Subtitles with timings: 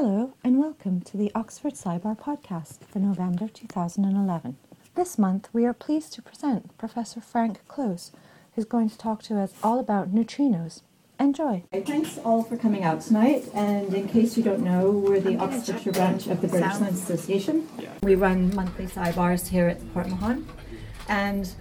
[0.00, 4.56] Hello, and welcome to the Oxford SciBar podcast for November 2011.
[4.94, 8.12] This month, we are pleased to present Professor Frank Close,
[8.54, 10.82] who's going to talk to us all about neutrinos.
[11.18, 11.64] Enjoy.
[11.72, 13.50] Thanks all for coming out tonight.
[13.52, 17.66] And in case you don't know, we're the Oxfordshire branch of the British Science Association.
[18.00, 20.46] We run monthly SciBars here at Port Mahon.
[21.08, 21.52] And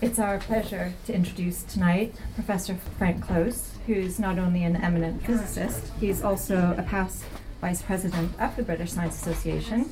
[0.00, 5.92] it's our pleasure to introduce tonight Professor Frank Close, who's not only an eminent physicist,
[6.00, 7.22] he's also a past
[7.62, 9.88] Vice President of the British Science Association.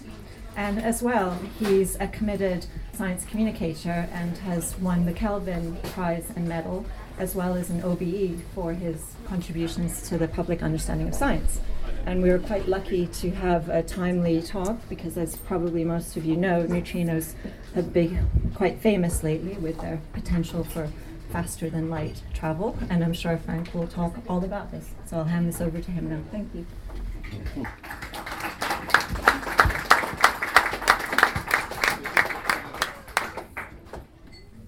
[0.57, 6.49] And as well, he's a committed science communicator and has won the Kelvin Prize and
[6.49, 6.85] Medal,
[7.17, 11.61] as well as an OBE for his contributions to the public understanding of science.
[12.07, 16.25] And we were quite lucky to have a timely talk because, as probably most of
[16.25, 17.35] you know, neutrinos
[17.77, 20.91] have been quite famous lately with their potential for
[21.31, 22.77] faster than light travel.
[22.91, 24.91] And I'm sure Frank will talk all about this.
[25.07, 26.23] So I'll hand this over to him now.
[26.33, 26.67] Thank you.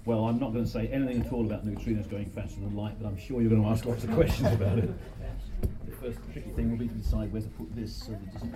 [0.05, 2.95] Well, I'm not going to say anything at all about neutrinos going faster than light,
[3.01, 4.91] but I'm sure you're going to ask lots of questions about it.
[5.87, 7.95] The first tricky thing will be to decide where to put this.
[7.95, 8.55] So that doesn't-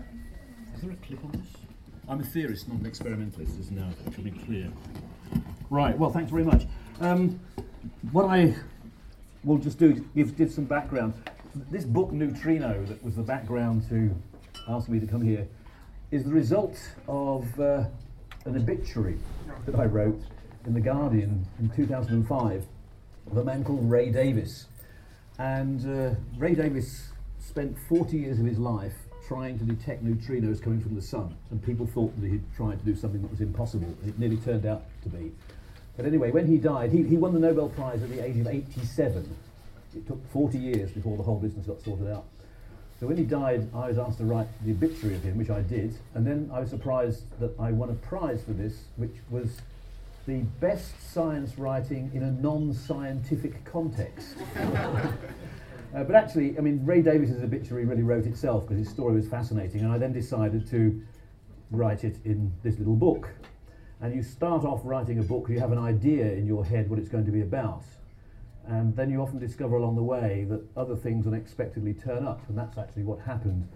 [0.74, 1.46] is there a clip on this?
[2.08, 4.68] I'm a theorist, not an experimentalist, as now it should clear.
[5.70, 6.66] Right, well, thanks very much.
[7.00, 7.38] Um,
[8.12, 8.54] what I
[9.44, 11.14] will just do is give, give some background.
[11.70, 14.14] This book, Neutrino, that was the background to
[14.68, 15.48] ask me to come here,
[16.10, 17.84] is the result of uh,
[18.44, 19.18] an obituary
[19.64, 20.20] that I wrote
[20.66, 22.66] in The Guardian in 2005
[23.30, 24.66] of a man called Ray Davis.
[25.38, 27.08] And uh, Ray Davis
[27.40, 28.94] spent 40 years of his life
[29.26, 32.84] trying to detect neutrinos coming from the sun, and people thought that he'd tried to
[32.84, 33.96] do something that was impossible.
[34.06, 35.32] It nearly turned out to be.
[35.96, 38.46] But anyway, when he died, he, he won the Nobel Prize at the age of
[38.46, 39.34] 87.
[39.96, 42.26] It took 40 years before the whole business got sorted out.
[43.00, 45.60] So when he died, I was asked to write the obituary of him, which I
[45.60, 49.60] did, and then I was surprised that I won a prize for this, which was
[50.26, 54.36] the best science writing in a non-scientific context.
[55.94, 59.28] Uh, but actually, I mean, Ray Davis's obituary really wrote itself because his story was
[59.28, 61.00] fascinating, and I then decided to
[61.70, 63.30] write it in this little book.
[64.02, 66.98] And you start off writing a book, you have an idea in your head what
[66.98, 67.82] it's going to be about.
[68.68, 72.58] And then you often discover along the way that other things unexpectedly turn up, and
[72.58, 73.68] that's actually what happened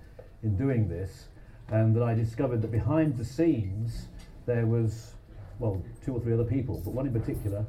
[0.42, 1.28] in doing this.
[1.68, 4.08] And that I discovered that behind the scenes
[4.46, 5.12] there was,
[5.60, 7.64] well, two or three other people, but one in particular,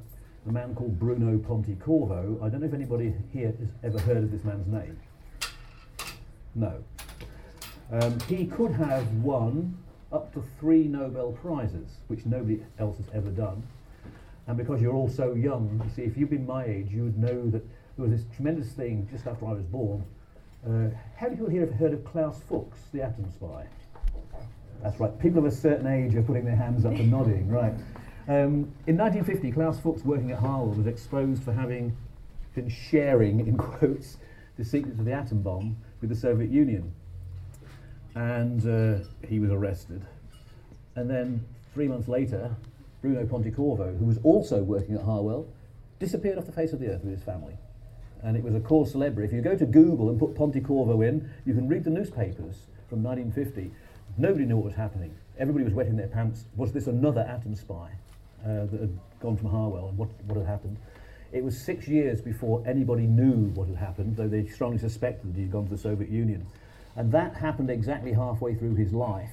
[0.47, 2.43] a man called Bruno Pontecorvo.
[2.43, 4.99] I don't know if anybody here has ever heard of this man's name.
[6.55, 6.83] No.
[7.91, 9.77] Um, he could have won
[10.11, 13.61] up to three Nobel Prizes, which nobody else has ever done.
[14.51, 17.17] And because you're all so young, you see, if you've been my age, you would
[17.17, 17.63] know that
[17.95, 20.03] there was this tremendous thing just after I was born.
[20.67, 23.66] Uh, how many people here have heard of Klaus Fuchs, the atom spy?
[24.84, 25.17] That's right.
[25.22, 27.73] People of a certain age are putting their hands up and nodding, right.
[28.28, 31.95] Um, in 1950, Klaus Fuchs, working at Harwell, was exposed for having
[32.53, 34.18] been sharing, in quotes,
[34.57, 36.91] the secrets of the atom bomb with the Soviet Union.
[38.16, 40.06] And uh, he was arrested.
[40.97, 42.53] And then, three months later,
[43.01, 45.47] Bruno Pontecorvo, who was also working at Harwell,
[46.00, 47.57] disappeared off the face of the earth with his family.
[48.23, 49.23] And it was a cause celebre.
[49.23, 53.01] If you go to Google and put Pontecorvo in, you can read the newspapers from
[53.03, 53.72] 1950.
[54.17, 55.16] Nobody knew what was happening.
[55.39, 56.45] Everybody was wetting their pants.
[56.56, 57.91] Was this another atom spy
[58.44, 60.78] uh, that had gone from Harwell and what, what had happened?
[61.31, 65.39] It was six years before anybody knew what had happened, though they strongly suspected that
[65.39, 66.45] he'd gone to the Soviet Union.
[66.95, 69.31] And that happened exactly halfway through his life,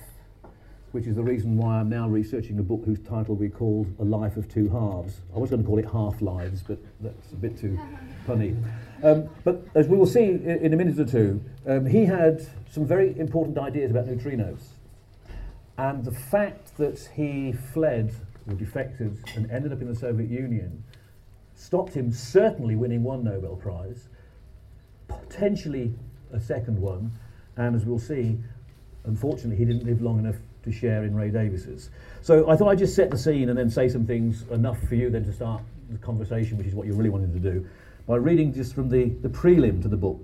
[0.93, 4.04] which is the reason why I'm now researching a book whose title we called A
[4.04, 5.21] Life of Two Halves.
[5.34, 7.78] I was going to call it Half Lives, but that's a bit too
[8.26, 8.56] funny.
[9.03, 12.47] Um, but as we will see in, in a minute or two, um, he had
[12.71, 14.60] some very important ideas about neutrinos.
[15.76, 18.15] And the fact that he fled
[18.49, 20.82] or defected and ended up in the Soviet Union
[21.55, 24.09] stopped him certainly winning one Nobel Prize,
[25.06, 25.94] potentially
[26.32, 27.12] a second one,
[27.56, 28.38] and as we'll see,
[29.05, 30.37] unfortunately, he didn't live long enough
[30.70, 31.91] to share in Ray Davis's.
[32.23, 34.94] So I thought I'd just set the scene and then say some things enough for
[34.94, 37.67] you then to start the conversation, which is what you really wanted to do,
[38.06, 40.20] by reading just from the, the prelim to the book.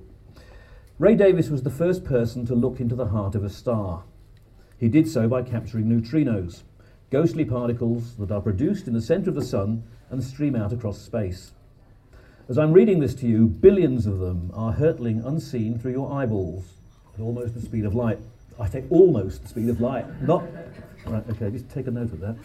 [0.99, 4.05] Ray Davis was the first person to look into the heart of a star.
[4.79, 6.63] He did so by capturing neutrinos,
[7.11, 10.99] ghostly particles that are produced in the centre of the sun and stream out across
[10.99, 11.53] space.
[12.49, 16.65] As I'm reading this to you, billions of them are hurtling unseen through your eyeballs
[17.15, 18.19] at almost the speed of light.
[18.59, 20.45] I say almost the speed of light, not.
[21.07, 22.37] Right, okay, just take a note of that.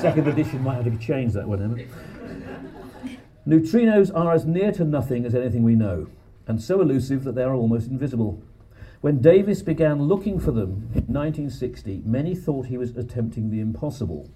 [0.00, 3.18] Second edition might have to change that one, Emma.
[3.46, 6.08] Neutrinos are as near to nothing as anything we know,
[6.46, 8.42] and so elusive that they are almost invisible.
[9.00, 14.28] When Davis began looking for them in 1960, many thought he was attempting the impossible.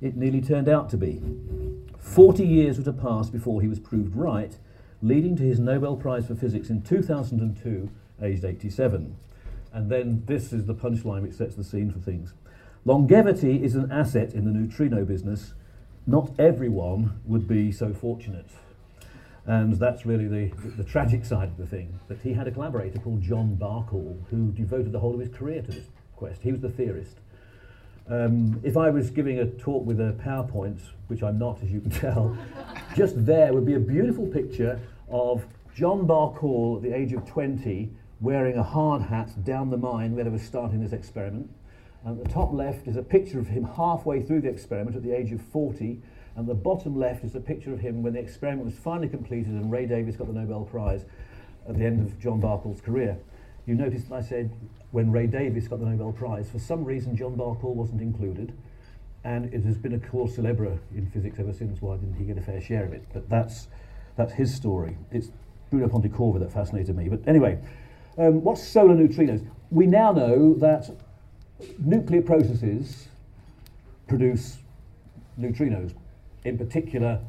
[0.00, 1.20] It nearly turned out to be.
[1.98, 4.56] Forty years would have passed before he was proved right,
[5.02, 7.90] leading to his Nobel Prize for Physics in 2002,
[8.22, 9.16] aged 87.
[9.76, 12.32] And then this is the punchline which sets the scene for things.
[12.86, 15.52] Longevity is an asset in the neutrino business.
[16.06, 18.48] Not everyone would be so fortunate.
[19.44, 22.00] And that's really the, the, tragic side of the thing.
[22.08, 25.60] That he had a collaborator called John Bahcall who devoted the whole of his career
[25.60, 25.84] to this
[26.16, 26.40] quest.
[26.40, 27.18] He was the theorist.
[28.08, 31.82] Um, if I was giving a talk with a PowerPoint, which I'm not, as you
[31.82, 32.34] can tell,
[32.96, 34.80] just there would be a beautiful picture
[35.10, 35.44] of
[35.74, 37.90] John Bahcall at the age of 20
[38.20, 41.50] wearing a hard hat down the mine where they were starting this experiment.
[42.04, 45.12] And the top left is a picture of him halfway through the experiment at the
[45.12, 46.00] age of 40
[46.36, 49.52] and the bottom left is a picture of him when the experiment was finally completed
[49.52, 51.04] and Ray Davis got the Nobel Prize
[51.66, 53.16] at the end of John Bahcall's career.
[53.66, 54.52] You notice that I said
[54.90, 58.52] when Ray Davis got the Nobel Prize, for some reason John Bahcall wasn't included,
[59.24, 61.80] and it has been a cause célèbre in physics ever since.
[61.80, 63.04] Why didn't he get a fair share of it?
[63.12, 63.66] But that's,
[64.16, 64.98] that's his story.
[65.10, 65.30] It's
[65.70, 67.08] Bruno Pontecorvo that fascinated me.
[67.08, 67.58] But anyway,
[68.18, 69.46] um, what's solar neutrinos?
[69.70, 70.90] We now know that
[71.78, 73.08] nuclear processes
[74.08, 74.58] produce
[75.38, 75.94] neutrinos,
[76.44, 77.20] in particular,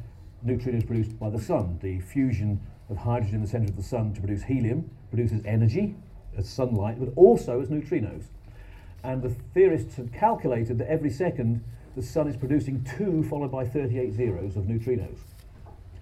[0.46, 1.78] neutrinos produced by the sun.
[1.82, 5.94] The fusion of hydrogen in the center of the sun to produce helium produces energy
[6.36, 8.24] as sunlight, but also as neutrinos.
[9.02, 11.62] And the theorists have calculated that every second
[11.96, 15.18] the sun is producing two followed by 38 zeros of neutrinos.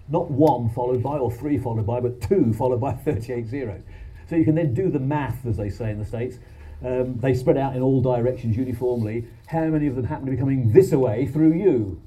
[0.09, 3.83] Not one followed by or three followed by, but two followed by 38 zeros.
[4.29, 6.39] So you can then do the math, as they say in the States.
[6.85, 9.27] Um, they spread out in all directions uniformly.
[9.47, 12.03] How many of them happen to be coming this way through you?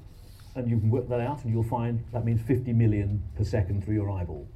[0.54, 3.84] and you can work that out and you'll find that means 50 million per second
[3.84, 4.46] through your eyeball.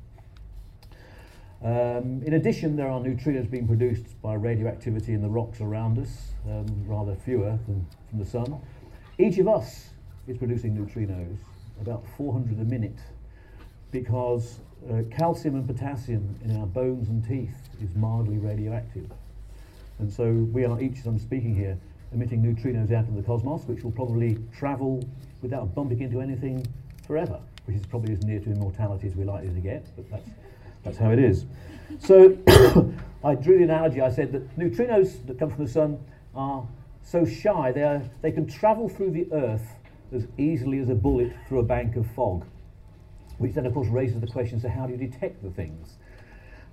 [1.62, 6.32] Um, in addition, there are neutrinos being produced by radioactivity in the rocks around us,
[6.46, 8.60] um, rather fewer than from the sun.
[9.18, 9.88] Each of us
[10.26, 11.38] is producing neutrinos,
[11.80, 12.98] about 400 a minute,
[13.94, 14.58] because
[14.90, 19.08] uh, calcium and potassium in our bones and teeth is mildly radioactive.
[20.00, 21.78] And so we are each, as I'm speaking here,
[22.12, 25.00] emitting neutrinos out into the cosmos, which will probably travel
[25.42, 26.66] without bumping into anything
[27.06, 30.28] forever, which is probably as near to immortality as we're likely to get, but that's,
[30.82, 31.46] that's how it is.
[32.00, 32.36] So
[33.24, 36.04] I drew the analogy, I said that neutrinos that come from the sun
[36.34, 36.66] are
[37.04, 39.68] so shy, they, are, they can travel through the Earth
[40.12, 42.44] as easily as a bullet through a bank of fog,
[43.44, 45.98] which then, of course, raises the question so, how do you detect the things?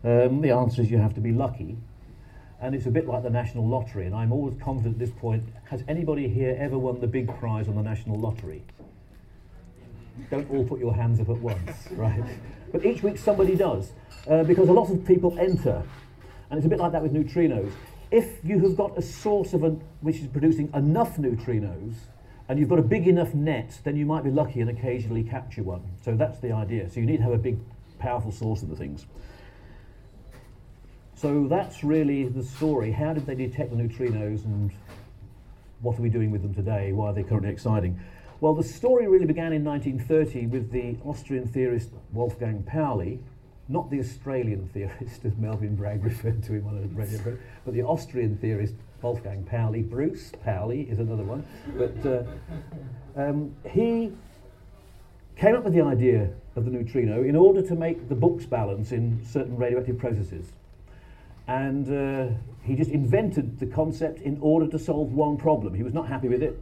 [0.05, 1.75] Um, the answer is you have to be lucky,
[2.61, 4.05] and it's a bit like the national lottery.
[4.05, 7.67] And I'm always confident at this point has anybody here ever won the big prize
[7.67, 8.63] on the national lottery?
[10.29, 12.23] Don't all put your hands up at once, right?
[12.71, 13.91] But each week somebody does,
[14.29, 15.83] uh, because a lot of people enter.
[16.49, 17.73] And it's a bit like that with neutrinos.
[18.11, 21.95] If you have got a source of an, which is producing enough neutrinos,
[22.51, 25.63] and you've got a big enough net, then you might be lucky and occasionally capture
[25.63, 25.81] one.
[26.03, 26.89] So that's the idea.
[26.89, 27.57] So you need to have a big,
[27.97, 29.05] powerful source of the things.
[31.15, 32.91] So that's really the story.
[32.91, 34.69] How did they detect the neutrinos and
[35.79, 36.91] what are we doing with them today?
[36.91, 37.97] Why are they currently exciting?
[38.41, 43.21] Well, the story really began in 1930 with the Austrian theorist Wolfgang Pauli,
[43.71, 47.83] not the Australian theorist, as Melvin Bragg referred to him on a radio, but the
[47.83, 49.81] Austrian theorist Wolfgang Pauli.
[49.81, 51.45] Bruce Pauli is another one.
[51.75, 52.23] But uh,
[53.15, 54.11] um, he
[55.35, 58.91] came up with the idea of the neutrino in order to make the books balance
[58.91, 60.51] in certain radioactive processes
[61.47, 65.73] and uh, he just invented the concept in order to solve one problem.
[65.73, 66.61] He was not happy with it.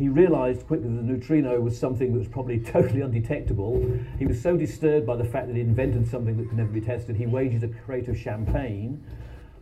[0.00, 4.00] He realized quickly that the neutrino was something that was probably totally undetectable.
[4.18, 6.80] He was so disturbed by the fact that he invented something that could never be
[6.80, 9.04] tested, he waged a crate of champagne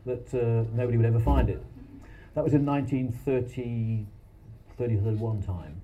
[0.07, 1.61] that uh, nobody would ever find it.
[2.37, 4.07] That was in 1930,
[4.79, 5.81] 30, 31 time.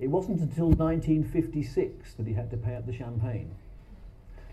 [0.00, 3.54] It wasn't until 1956 that he had to pay up the champagne.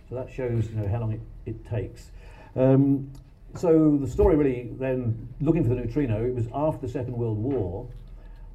[0.09, 2.11] So that shows you know, how long it, it takes.
[2.55, 3.11] Um,
[3.55, 7.39] so the story really then, looking for the neutrino, it was after the Second World
[7.39, 7.87] War.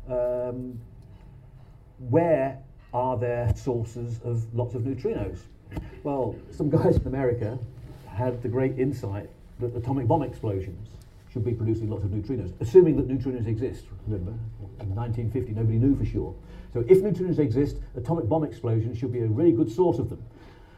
[0.08, 0.78] Um,
[1.98, 2.58] where
[2.92, 5.38] are there sources of lots of neutrinos?
[6.02, 7.58] Well, some guys in America
[8.06, 9.30] had the great insight
[9.60, 10.88] that atomic bomb explosions
[11.32, 13.86] should be producing lots of neutrinos, assuming that neutrinos exist.
[14.06, 14.32] Remember,
[14.80, 16.34] in 1950, nobody knew for sure.
[16.72, 20.22] So if neutrinos exist, atomic bomb explosions should be a really good source of them.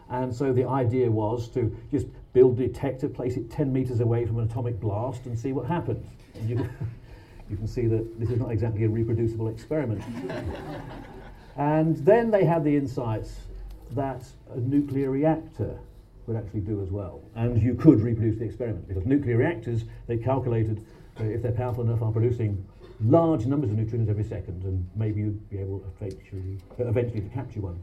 [0.08, 4.24] And so the idea was to just build a detector, place it 10 meters away
[4.24, 6.06] from an atomic blast, and see what happens.
[7.48, 10.02] You, can see that this is not exactly a reproducible experiment.
[11.56, 13.36] and then they had the insights
[13.92, 15.78] that a nuclear reactor
[16.26, 17.22] would actually do as well.
[17.36, 20.84] And you could reproduce the experiment because nuclear reactors, they calculated
[21.20, 22.64] uh, if they're powerful enough, are producing
[23.04, 27.60] large numbers of neutrinos every second, and maybe you'd be able eventually, eventually to capture
[27.60, 27.82] one,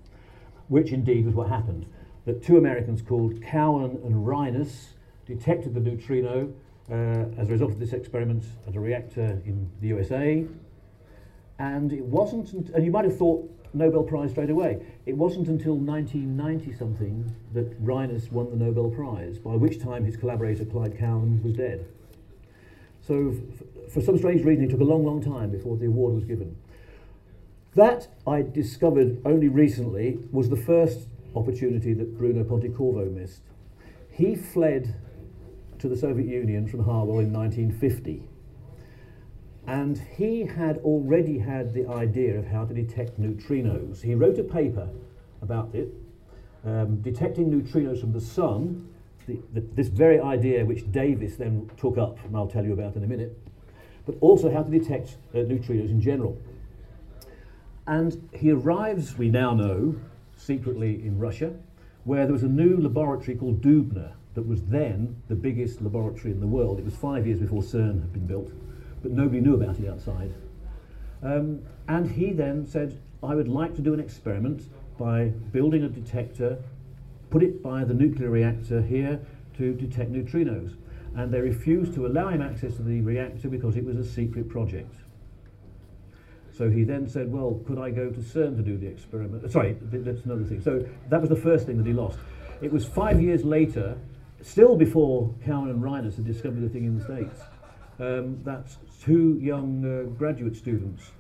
[0.68, 1.86] which indeed was what happened.
[2.26, 4.94] That two Americans called Cowan and Reines
[5.26, 6.54] detected the neutrino
[6.92, 10.46] Uh, as a result of this experiment at a reactor in the USA,
[11.58, 14.86] and it wasn't, and you might have thought Nobel Prize straight away.
[15.06, 20.18] It wasn't until 1990 something that Reines won the Nobel Prize, by which time his
[20.18, 21.86] collaborator Clyde Cowan was dead.
[23.02, 23.34] So,
[23.90, 26.56] for some strange reason, it took a long, long time before the award was given.
[27.76, 33.42] That I discovered only recently was the first opportunity that Bruno Pontecorvo missed.
[34.12, 34.96] He fled
[35.84, 38.24] to the Soviet Union from Harwell in 1950
[39.68, 44.02] and he had already had the idea of how to detect neutrinos.
[44.02, 44.88] He wrote a paper
[45.42, 45.90] about it,
[46.66, 48.88] um, detecting neutrinos from the sun,
[49.28, 52.96] the, the, this very idea which Davis then took up, and I'll tell you about
[52.96, 53.38] in a minute,
[54.06, 56.38] but also how to detect uh, neutrinos in general.
[57.88, 59.98] And he arrives, we now know,
[60.38, 61.54] secretly in Russia,
[62.06, 66.40] where there was a new laboratory called Dubna that was then the biggest laboratory in
[66.40, 66.80] the world.
[66.80, 68.52] It was five years before CERN had been built
[69.04, 70.34] but nobody knew about it outside.
[71.22, 74.64] Um, and he then said, I would like to do an experiment
[74.98, 76.58] by building a detector,
[77.30, 79.20] put it by the nuclear reactor here
[79.58, 80.76] to detect neutrinos.
[81.16, 84.50] And they refused to allow him access to the reactor because it was a secret
[84.50, 84.96] project.
[86.52, 89.52] So he then said, Well, could I go to CERN to do the experiment?
[89.52, 90.62] Sorry, that's another thing.
[90.62, 92.18] So that was the first thing that he lost.
[92.62, 93.98] It was five years later,
[94.44, 97.40] still before Cowan and Reines had discovered the thing in the States,
[98.00, 101.12] um, that two young uh, graduate students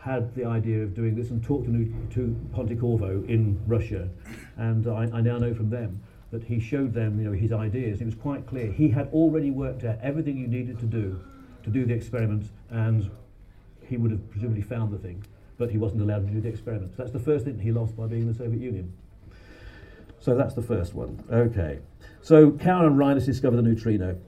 [0.00, 4.08] had the idea of doing this and talked to, to Pontecorvo in Russia.
[4.56, 8.00] And I, I now know from them that he showed them you know, his ideas.
[8.00, 8.70] It was quite clear.
[8.70, 11.20] He had already worked out everything you needed to do
[11.64, 13.10] to do the experiment, and
[13.86, 15.24] he would have presumably found the thing,
[15.56, 16.92] but he wasn't allowed to do the experiment.
[16.92, 18.92] So that's the first thing he lost by being in the Soviet Union.
[20.20, 21.22] So that's the first one.
[21.30, 21.78] Okay.
[22.20, 24.18] So Cowan and Reines discovered the neutrino.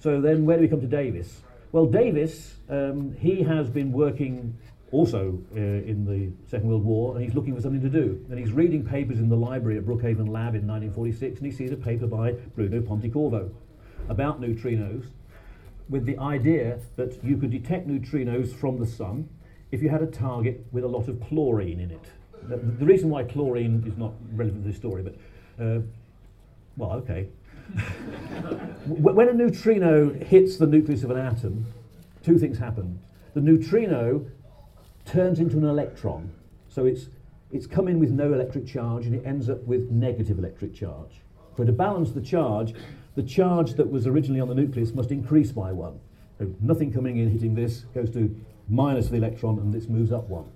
[0.00, 1.40] So then where do we come to Davis?
[1.72, 4.56] Well, Davis, um, he has been working
[4.90, 8.24] also uh, in the Second World War, and he's looking for something to do.
[8.30, 11.72] And he's reading papers in the library at Brookhaven Lab in 1946, and he sees
[11.72, 13.50] a paper by Bruno Pontecorvo
[14.08, 15.06] about neutrinos,
[15.88, 19.28] with the idea that you could detect neutrinos from the sun
[19.70, 22.04] if you had a target with a lot of chlorine in it.
[22.44, 25.16] The, the reason why chlorine is not relevant to this story, but
[25.60, 25.80] uh,
[26.76, 27.28] well, okay,
[28.86, 31.66] when a neutrino hits the nucleus of an atom,
[32.22, 32.98] two things happen.
[33.34, 34.24] The neutrino
[35.04, 36.30] turns into an electron.
[36.68, 37.06] So it's,
[37.52, 41.20] it's come in with no electric charge and it ends up with negative electric charge.
[41.56, 42.74] So to balance the charge,
[43.16, 45.98] the charge that was originally on the nucleus must increase by one.
[46.38, 48.34] So nothing coming in hitting this goes to
[48.68, 50.50] minus the electron and this moves up one.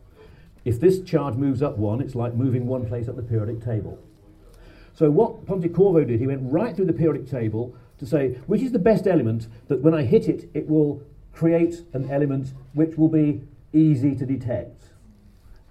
[0.65, 3.99] If this charge moves up one, it's like moving one place up the periodic table.
[4.95, 8.73] So what Pontecorvo did, he went right through the periodic table to say which is
[8.73, 13.09] the best element that when I hit it, it will create an element which will
[13.09, 14.83] be easy to detect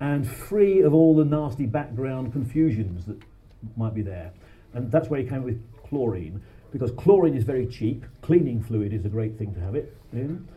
[0.01, 3.21] and free of all the nasty background confusions that
[3.77, 4.31] might be there.
[4.73, 8.03] And that's where he came with chlorine, because chlorine is very cheap.
[8.21, 10.47] Cleaning fluid is a great thing to have it in.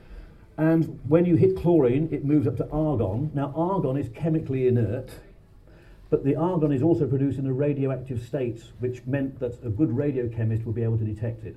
[0.57, 3.31] And when you hit chlorine, it moves up to argon.
[3.35, 5.11] Now, argon is chemically inert,
[6.15, 9.89] but the argon is also produced in a radioactive state, which meant that a good
[9.89, 11.57] radiochemist would be able to detect it.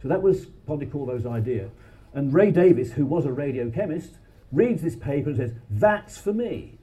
[0.00, 1.68] So that was Pontecorvo's idea.
[2.14, 4.10] And Ray Davis, who was a radiochemist,
[4.52, 6.78] reads this paper and says, That's for me.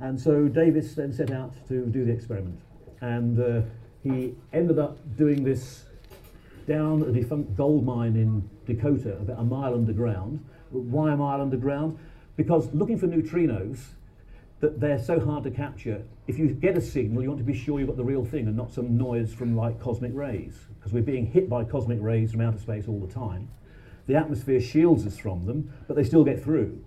[0.00, 2.60] And so Davis then set out to do the experiment.
[3.00, 3.62] And uh,
[4.02, 5.86] he ended up doing this
[6.66, 10.44] down a defunct gold mine in Dakota, about a mile underground.
[10.72, 11.98] Why a mile underground?
[12.36, 13.78] Because looking for neutrinos
[14.62, 16.04] that they're so hard to capture.
[16.28, 18.46] If you get a signal, you want to be sure you've got the real thing
[18.46, 22.30] and not some noise from like cosmic rays, because we're being hit by cosmic rays
[22.30, 23.48] from outer space all the time.
[24.06, 26.80] The atmosphere shields us from them, but they still get through.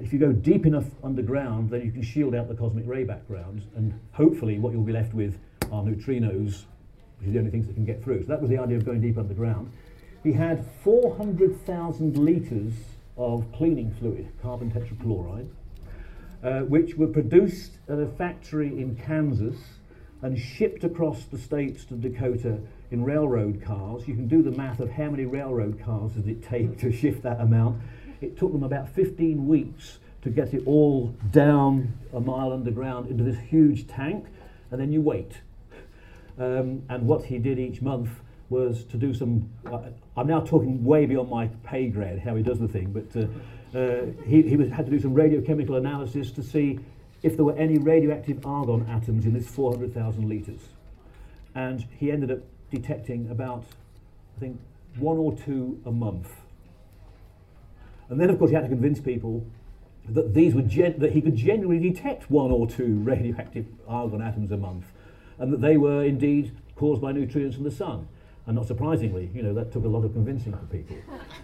[0.00, 3.62] If you go deep enough underground, then you can shield out the cosmic ray background,
[3.76, 5.38] and hopefully what you'll be left with
[5.70, 6.64] are neutrinos,
[7.20, 8.22] which are the only things that can get through.
[8.22, 9.70] So that was the idea of going deep underground.
[10.24, 12.72] He had 400,000 litres
[13.16, 15.48] of cleaning fluid, carbon tetrachloride,
[16.44, 19.56] uh, which were produced at a factory in Kansas
[20.20, 22.58] and shipped across the states to Dakota
[22.90, 24.06] in railroad cars.
[24.06, 27.22] You can do the math of how many railroad cars does it take to shift
[27.22, 27.80] that amount.
[28.20, 33.24] It took them about 15 weeks to get it all down a mile underground into
[33.24, 34.26] this huge tank,
[34.70, 35.32] and then you wait.
[36.38, 38.08] Um, and what he did each month
[38.50, 39.50] was to do some.
[39.70, 39.82] Uh,
[40.16, 43.26] I'm now talking way beyond my pay grade how he does the thing, but uh,
[43.74, 46.78] uh, he, he was, had to do some radiochemical analysis to see
[47.22, 50.60] if there were any radioactive argon atoms in this 400,000 litres.
[51.54, 52.38] And he ended up
[52.70, 53.64] detecting about,
[54.36, 54.60] I think,
[54.98, 56.30] one or two a month.
[58.08, 59.44] And then, of course, he had to convince people
[60.08, 64.56] that these were that he could genuinely detect one or two radioactive argon atoms a
[64.56, 64.84] month,
[65.38, 68.06] and that they were indeed caused by neutrinos from the sun.
[68.46, 70.96] And not surprisingly, you know, that took a lot of convincing for people.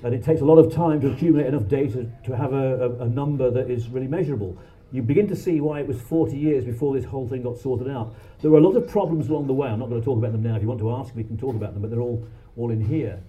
[0.02, 3.04] And it takes a lot of time to accumulate enough data to have a, a,
[3.04, 4.58] a number that is really measurable.
[4.92, 7.88] You begin to see why it was 40 years before this whole thing got sorted
[7.88, 8.14] out.
[8.42, 9.68] There were a lot of problems along the way.
[9.68, 10.56] I'm not going to talk about them now.
[10.56, 12.26] If you want to ask, we can talk about them, but they're all,
[12.56, 13.20] all in here.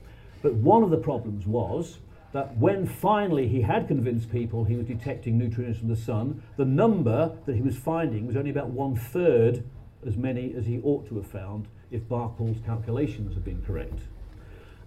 [0.41, 1.99] But one of the problems was
[2.33, 6.65] that when finally he had convinced people he was detecting neutrinos from the sun, the
[6.65, 9.63] number that he was finding was only about one third
[10.05, 14.00] as many as he ought to have found if Bahcall's calculations had been correct.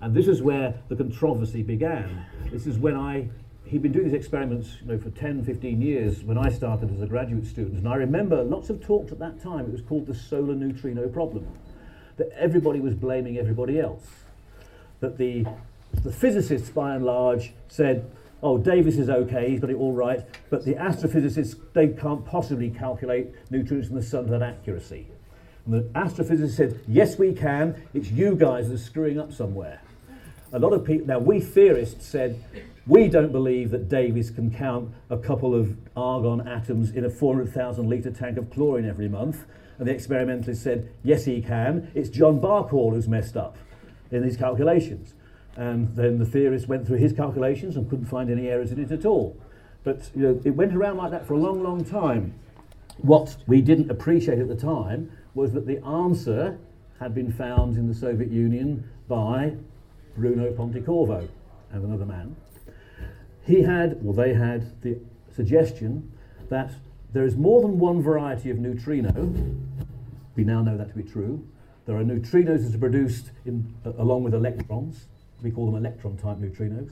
[0.01, 2.27] And this is where the controversy began.
[2.51, 3.29] This is when I,
[3.65, 7.01] he'd been doing these experiments you know, for 10, 15 years when I started as
[7.01, 7.79] a graduate student.
[7.79, 9.67] And I remember lots of talks at that time.
[9.67, 11.47] It was called the solar neutrino problem,
[12.17, 14.07] that everybody was blaming everybody else.
[15.01, 15.47] That the,
[16.03, 18.11] the physicists, by and large, said,
[18.45, 22.69] oh, Davis is okay, he's got it all right, but the astrophysicists, they can't possibly
[22.69, 25.07] calculate neutrinos from the sun that accuracy.
[25.65, 27.83] And the astrophysicist said, yes, we can.
[27.95, 29.81] It's you guys that are screwing up somewhere.
[30.53, 32.39] A lot of people, now we theorists said,
[32.87, 37.89] we don't believe that Davis can count a couple of argon atoms in a 400,000
[37.89, 39.47] litre tank of chlorine every month.
[39.79, 41.91] And the experimentalist said, yes, he can.
[41.95, 43.57] It's John Bahcall who's messed up
[44.11, 45.15] in these calculations.
[45.57, 48.91] And then the theorist went through his calculations and couldn't find any errors in it
[48.91, 49.41] at all.
[49.85, 52.35] But you know, it went around like that for a long, long time.
[52.99, 56.59] What we didn't appreciate at the time was that the answer
[57.01, 59.55] had been found in the Soviet Union by
[60.17, 61.29] Bruno Pontecorvo
[61.73, 62.37] and another man.
[63.45, 64.99] He had, well, they had the
[65.35, 66.13] suggestion
[66.49, 66.73] that
[67.13, 69.35] there is more than one variety of neutrino.
[70.37, 71.47] We now know that to be true.
[71.87, 75.07] There are neutrinos that are produced in, uh, along with electrons.
[75.45, 76.91] We call them electron type neutrinos.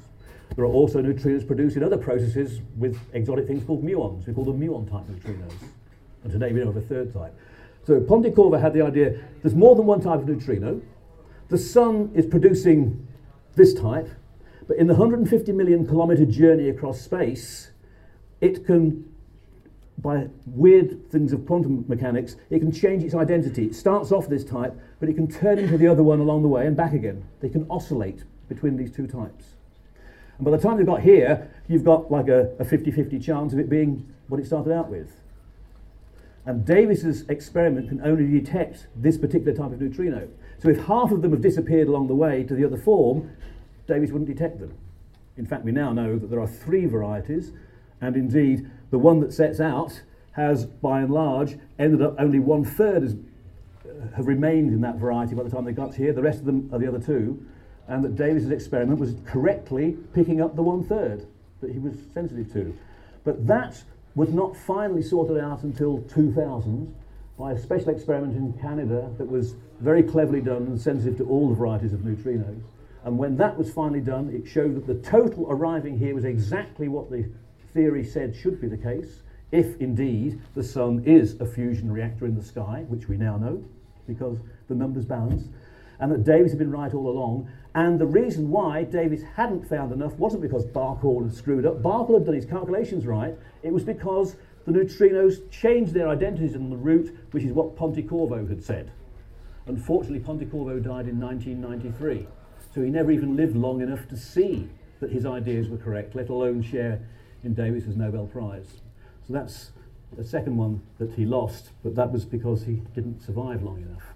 [0.55, 4.27] There are also neutrinos produced in other processes with exotic things called muons.
[4.27, 5.55] We call them muon type neutrinos.
[6.23, 7.35] And today we know of a third type.
[7.87, 10.83] So Pontecorvo had the idea there's more than one type of neutrino.
[11.49, 13.09] The sun is producing
[13.57, 14.09] this type,
[14.69, 17.71] but in the 150 million kilometer journey across space,
[18.43, 19.11] it can,
[19.99, 23.65] by weird things of quantum mechanics, it can change its identity.
[23.65, 26.49] It starts off this type, but it can turn into the other one along the
[26.49, 27.25] way and back again.
[27.41, 29.55] They can oscillate between these two types.
[30.39, 33.59] And by the time they've got here, you've got like a 50 50 chance of
[33.59, 35.17] it being what it started out with.
[36.45, 40.29] And Davis's experiment can only detect this particular type of neutrino.
[40.59, 43.31] So if half of them have disappeared along the way to the other form,
[43.87, 44.75] Davis wouldn't detect them.
[45.37, 47.53] In fact, we now know that there are three varieties,
[48.01, 52.65] and indeed, the one that sets out has, by and large, ended up only one
[52.65, 53.05] third
[53.85, 56.13] uh, have remained in that variety by the time they got here.
[56.13, 57.45] The rest of them are the other two,
[57.89, 61.27] and that Davis's experiment was correctly picking up the one third
[61.61, 62.77] that he was sensitive to.
[63.25, 63.83] But that
[64.15, 66.95] was not finally sorted out until 2000
[67.39, 71.49] by a special experiment in Canada that was very cleverly done and sensitive to all
[71.49, 72.63] the varieties of neutrinos.
[73.05, 76.89] And when that was finally done, it showed that the total arriving here was exactly
[76.89, 77.29] what the
[77.73, 82.37] theory said should be the case, if indeed the sun is a fusion reactor in
[82.37, 83.65] the sky, which we now know
[84.07, 85.49] because the numbers balance,
[86.03, 87.49] and that Davis had been right all along.
[87.77, 91.81] And the reason why Davis hadn't found enough wasn't because Bahcall had screwed up.
[91.81, 93.39] Bahcall had done his calculations right.
[93.63, 94.35] It was because
[94.67, 98.91] the neutrinos changed their identities on the route, which is what Pontecorvo had said.
[99.67, 102.27] Unfortunately, Pontecorvo died in 1993,
[102.75, 106.31] so he never even lived long enough to see that his ideas were correct, let
[106.31, 107.01] alone share
[107.45, 108.81] in Davis's Nobel Prize.
[109.25, 109.71] So that's
[110.17, 114.12] the second one that he lost, but that was because he didn't survive long enough.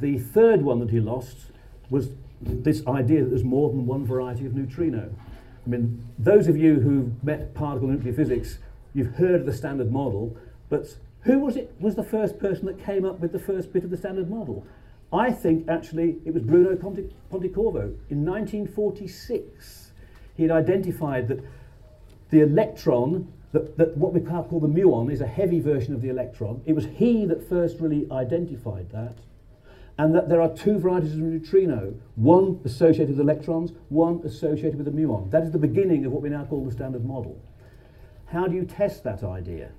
[0.00, 1.36] The third one that he lost
[1.90, 5.10] was this idea that there's more than one variety of neutrino.
[5.64, 8.58] I mean, those of you who've met particle nuclear physics,
[8.94, 10.36] you've heard of the standard model,
[10.68, 13.84] but who was it was the first person that came up with the first bit
[13.84, 14.66] of the standard model?
[15.12, 17.96] I think actually it was Bruno Ponte, Pontecorvo.
[18.10, 19.90] In 1946,
[20.36, 21.40] he had identified that
[22.30, 26.10] the electron, that, that what we call the muon, is a heavy version of the
[26.10, 26.60] electron.
[26.66, 29.16] It was he that first really identified that
[29.98, 34.88] and that there are two varieties of neutrino, one associated with electrons, one associated with
[34.88, 35.30] a muon.
[35.30, 37.40] That is the beginning of what we now call the standard model.
[38.26, 39.70] How do you test that idea?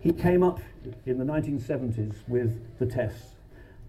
[0.00, 0.60] He came up
[1.06, 3.34] in the 1970s with the tests.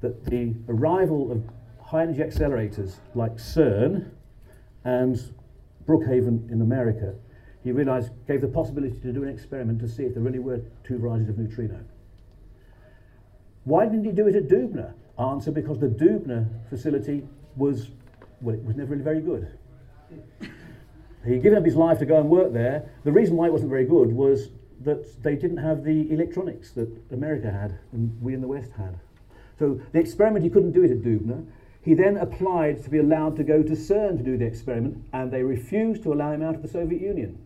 [0.02, 1.44] that the arrival of
[1.82, 4.10] high energy accelerators like CERN
[4.84, 5.34] and
[5.86, 7.16] Brookhaven in America,
[7.64, 10.62] he realized gave the possibility to do an experiment to see if there really were
[10.84, 11.80] two varieties of neutrino.
[13.64, 14.94] Why didn't he do it at Dubna?
[15.22, 17.24] Answer because the Dubna facility
[17.56, 17.90] was,
[18.42, 19.48] well, it was never really very good.
[21.26, 22.90] He'd given up his life to go and work there.
[23.04, 24.50] The reason why it wasn't very good was
[24.84, 29.00] that they didn't have the electronics that America had and we in the West had.
[29.60, 31.46] So the experiment, he couldn't do it at Dubna.
[31.84, 35.32] He then applied to be allowed to go to CERN to do the experiment, and
[35.32, 37.38] they refused to allow him out of the Soviet Union.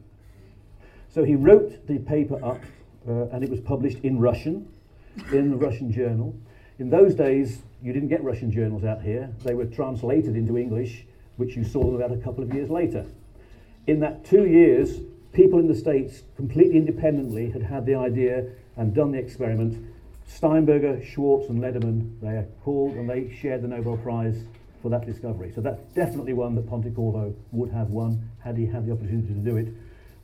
[1.09, 2.61] So he wrote the paper up,
[3.07, 4.67] uh, and it was published in Russian,
[5.31, 6.35] in the Russian journal.
[6.77, 9.29] In those days, you didn't get Russian journals out here.
[9.45, 11.05] They were translated into English,
[11.37, 13.05] which you saw about a couple of years later.
[13.87, 14.99] In that two years,
[15.31, 19.87] people in the States, completely independently, had had the idea and done the experiment.
[20.27, 24.43] Steinberger, Schwartz, and Lederman, they are called and they shared the Nobel Prize
[24.81, 25.53] for that discovery.
[25.55, 29.39] So that's definitely one that Pontecorvo would have won had he had the opportunity to
[29.39, 29.69] do it.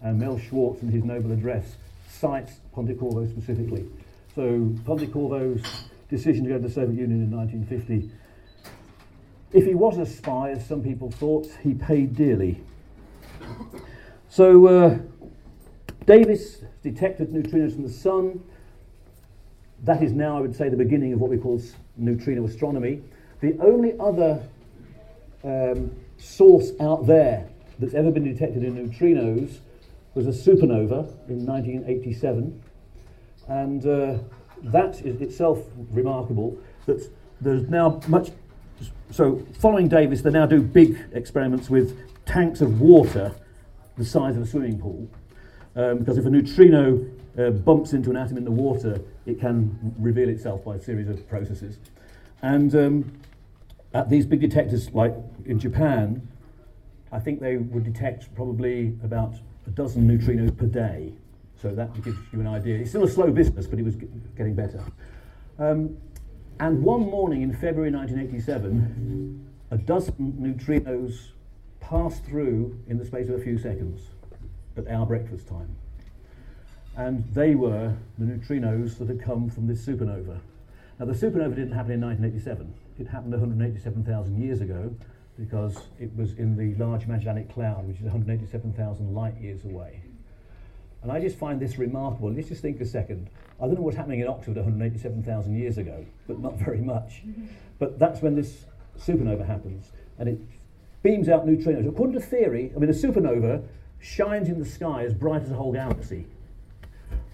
[0.01, 1.77] And Mel Schwartz, in his Nobel address,
[2.09, 3.85] cites Pontecorvo specifically.
[4.35, 8.11] So Pontecorvo's decision to go to the Soviet Union in 1950,
[9.53, 12.61] if he was a spy, as some people thought, he paid dearly.
[14.29, 14.99] So uh,
[16.05, 18.43] Davis detected neutrinos from the sun.
[19.83, 21.61] That is now, I would say, the beginning of what we call
[21.97, 23.01] neutrino astronomy.
[23.41, 24.41] The only other
[25.43, 29.57] um, source out there that's ever been detected in neutrinos
[30.13, 32.61] was a supernova in 1987.
[33.47, 34.19] And uh,
[34.63, 35.59] that is itself
[35.91, 38.31] remarkable that there's now much.
[39.11, 43.33] So, following Davis, they now do big experiments with tanks of water
[43.97, 45.07] the size of a swimming pool.
[45.75, 47.05] Um, because if a neutrino
[47.37, 51.07] uh, bumps into an atom in the water, it can reveal itself by a series
[51.07, 51.77] of processes.
[52.41, 53.11] And um,
[53.93, 55.13] at these big detectors, like
[55.45, 56.27] in Japan,
[57.11, 59.35] I think they would detect probably about
[59.67, 61.13] a dozen neutrinos per day.
[61.61, 62.79] So that gives you an idea.
[62.79, 63.95] It's still a slow business, but it was
[64.35, 64.83] getting better.
[65.59, 65.97] Um,
[66.59, 71.29] and one morning in February 1987, a dozen neutrinos
[71.79, 74.01] passed through in the space of a few seconds
[74.75, 75.75] at our breakfast time.
[76.97, 80.39] And they were the neutrinos that had come from this supernova.
[80.99, 82.73] Now, the supernova didn't happen in 1987.
[82.99, 84.95] It happened 187,000 years ago
[85.37, 90.01] because it was in the Large Magellanic Cloud, which is 187,000 light years away.
[91.03, 92.31] And I just find this remarkable.
[92.31, 93.29] Let's just think a second.
[93.59, 97.23] I don't know what's happening in Oxford 187,000 years ago, but not very much.
[97.79, 98.65] But that's when this
[98.99, 100.39] supernova happens, and it
[101.01, 101.87] beams out neutrinos.
[101.87, 103.63] According to theory, I mean, a supernova
[103.99, 106.25] shines in the sky as bright as a whole galaxy.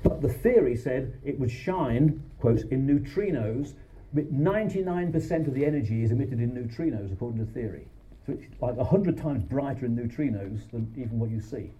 [0.03, 3.73] But the theory said it would shine, quote, in neutrinos.
[4.13, 7.87] but 99% of the energy is emitted in neutrinos, according to theory.
[8.25, 11.71] So it's like 100 times brighter in neutrinos than even what you see.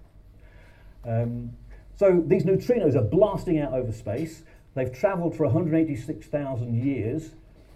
[1.05, 1.51] Um,
[1.97, 4.43] so these neutrinos are blasting out over space.
[4.75, 7.31] They've travelled for 186,000 years,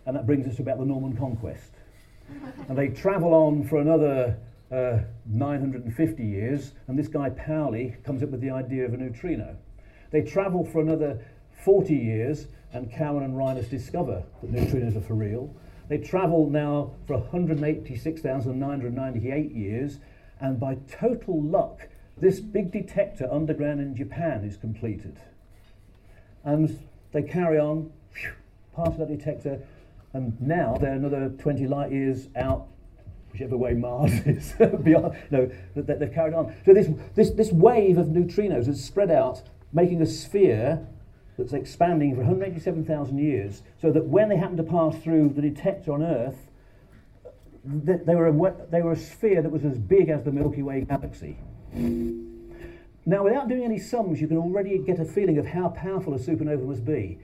[0.05, 1.71] and that brings us to about the Norman Conquest.
[2.69, 4.37] and they travel on for another
[4.71, 9.57] uh, 950 years, and this guy Pauli comes up with the idea of a neutrino.
[10.11, 11.19] They travel for another
[11.65, 15.53] 40 years, and Cowan and Reines discover that neutrinos are for real.
[15.89, 19.99] They travel now for 186,998 years,
[20.39, 21.87] and by total luck,
[22.21, 25.19] this big detector underground in Japan is completed.
[26.43, 26.79] And
[27.11, 28.31] they carry on, whew,
[28.75, 29.59] past that detector,
[30.13, 32.67] and now they're another 20 light years out,
[33.31, 34.53] whichever way Mars is
[34.83, 35.17] beyond.
[35.31, 36.53] No, that they've carried on.
[36.63, 39.41] So this, this, this wave of neutrinos has spread out,
[39.73, 40.85] making a sphere
[41.39, 45.91] that's expanding for 187,000 years, so that when they happen to pass through the detector
[45.91, 46.37] on Earth,
[47.63, 50.81] they were, a, they were a sphere that was as big as the Milky Way
[50.81, 51.37] galaxy.
[51.73, 56.19] Now, without doing any sums, you can already get a feeling of how powerful a
[56.19, 57.19] supernova must be.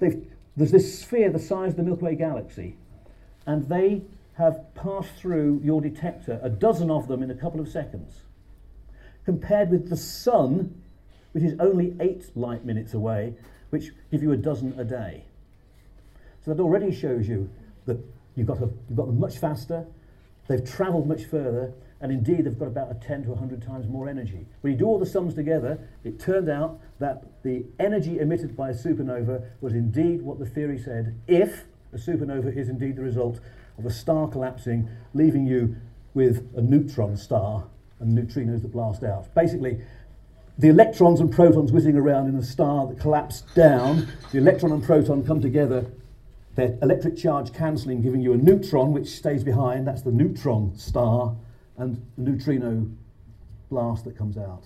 [0.00, 2.76] There's this sphere the size of the Milky Way galaxy,
[3.46, 4.02] and they
[4.34, 8.22] have passed through your detector, a dozen of them in a couple of seconds,
[9.24, 10.82] compared with the sun,
[11.32, 13.34] which is only eight light minutes away,
[13.70, 15.24] which give you a dozen a day.
[16.44, 17.48] So that already shows you
[17.86, 17.98] that
[18.34, 19.86] you've got, a, you've got them much faster,
[20.48, 21.72] they've travelled much further,
[22.02, 24.46] and indeed they've got about a 10 to 100 times more energy.
[24.60, 28.70] When you do all the sums together, it turned out that the energy emitted by
[28.70, 33.40] a supernova was indeed what the theory said, if a supernova is indeed the result
[33.78, 35.76] of a star collapsing, leaving you
[36.12, 37.64] with a neutron star
[38.00, 39.32] and neutrinos that blast out.
[39.34, 39.80] Basically,
[40.58, 44.82] the electrons and protons whizzing around in a star that collapsed down, the electron and
[44.84, 45.86] proton come together
[46.54, 49.86] they're electric charge cancelling, giving you a neutron which stays behind.
[49.86, 51.34] That's the neutron star,
[51.82, 52.86] and the neutrino
[53.68, 54.64] blast that comes out.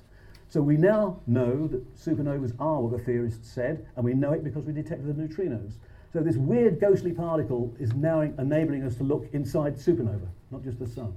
[0.49, 4.45] So we now know that supernovas are what the theorists said, and we know it
[4.45, 5.73] because we detected the neutrinos.
[6.13, 10.79] So this weird ghostly particle is now enabling us to look inside supernova, not just
[10.79, 11.15] the sun.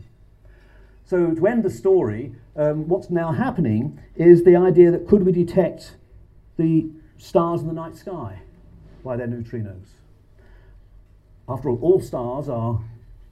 [1.06, 5.32] So to end the story, um, what's now happening is the idea that could we
[5.32, 5.96] detect
[6.58, 8.40] the stars in the night sky
[9.04, 9.88] by their neutrinos?
[11.48, 12.80] After all, all stars are,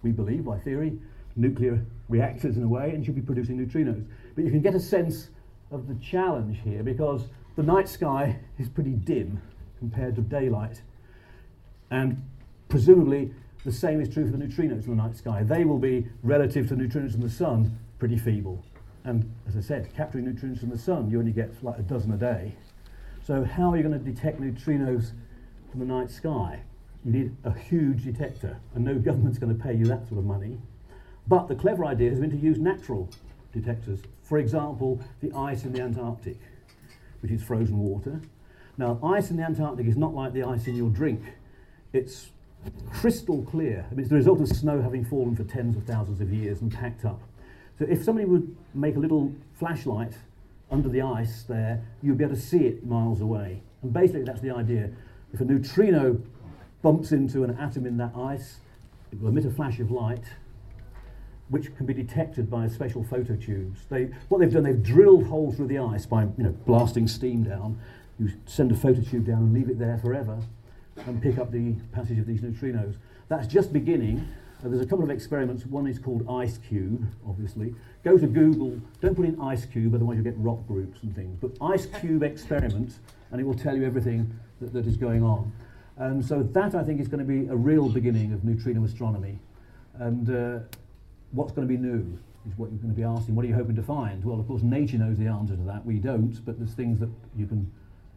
[0.03, 0.99] we believe by theory,
[1.37, 4.05] nuclear reactors in a way and should be producing neutrinos.
[4.35, 5.29] But you can get a sense
[5.71, 9.41] of the challenge here because the night sky is pretty dim
[9.79, 10.81] compared to daylight.
[11.91, 12.23] And
[12.69, 13.33] presumably
[13.65, 15.43] the same is true for the neutrinos in the night sky.
[15.43, 18.63] They will be, relative to neutrinos from the sun, pretty feeble.
[19.03, 22.11] And as I said, capturing neutrinos from the sun, you only get like a dozen
[22.13, 22.55] a day.
[23.23, 25.11] So how are you going to detect neutrinos
[25.69, 26.61] from the night sky?
[27.03, 30.25] You need a huge detector, and no government's going to pay you that sort of
[30.25, 30.57] money.
[31.27, 33.09] But the clever idea has been to use natural
[33.53, 33.99] detectors.
[34.23, 36.37] For example, the ice in the Antarctic,
[37.21, 38.21] which is frozen water.
[38.77, 41.21] Now, ice in the Antarctic is not like the ice in your drink.
[41.93, 42.29] It's
[42.91, 43.85] crystal clear.
[43.89, 46.61] I mean, it's the result of snow having fallen for tens of thousands of years
[46.61, 47.21] and packed up.
[47.79, 50.13] So if somebody would make a little flashlight
[50.71, 53.61] under the ice there, you'd be able to see it miles away.
[53.83, 54.89] And basically that's the idea.
[55.33, 56.21] If a neutrino
[56.81, 58.57] bumps into an atom in that ice,
[59.11, 60.23] it will emit a flash of light,
[61.49, 63.77] which can be detected by special phototubes.
[63.89, 67.43] They, what they've done, they've drilled holes through the ice by you know, blasting steam
[67.43, 67.79] down.
[68.19, 70.39] You send a phototube down and leave it there forever
[71.05, 72.95] and pick up the passage of these neutrinos.
[73.29, 74.27] That's just beginning.
[74.63, 75.65] Uh, there's a couple of experiments.
[75.65, 77.75] One is called IceCube, obviously.
[78.03, 78.81] Go to Google.
[79.01, 81.37] Don't put in IceCube, otherwise you'll get rock groups and things.
[81.39, 82.95] But IceCube experiment,
[83.31, 85.51] and it will tell you everything that, that is going on.
[85.97, 89.39] And so that, I think, is going to be a real beginning of neutrino astronomy.
[89.95, 90.59] And uh,
[91.37, 93.35] what's going to be new is what you're going to be asking.
[93.35, 94.23] What are you hoping to find?
[94.25, 95.85] Well, of course, nature knows the answer to that.
[95.85, 97.71] We don't, but there's things that you can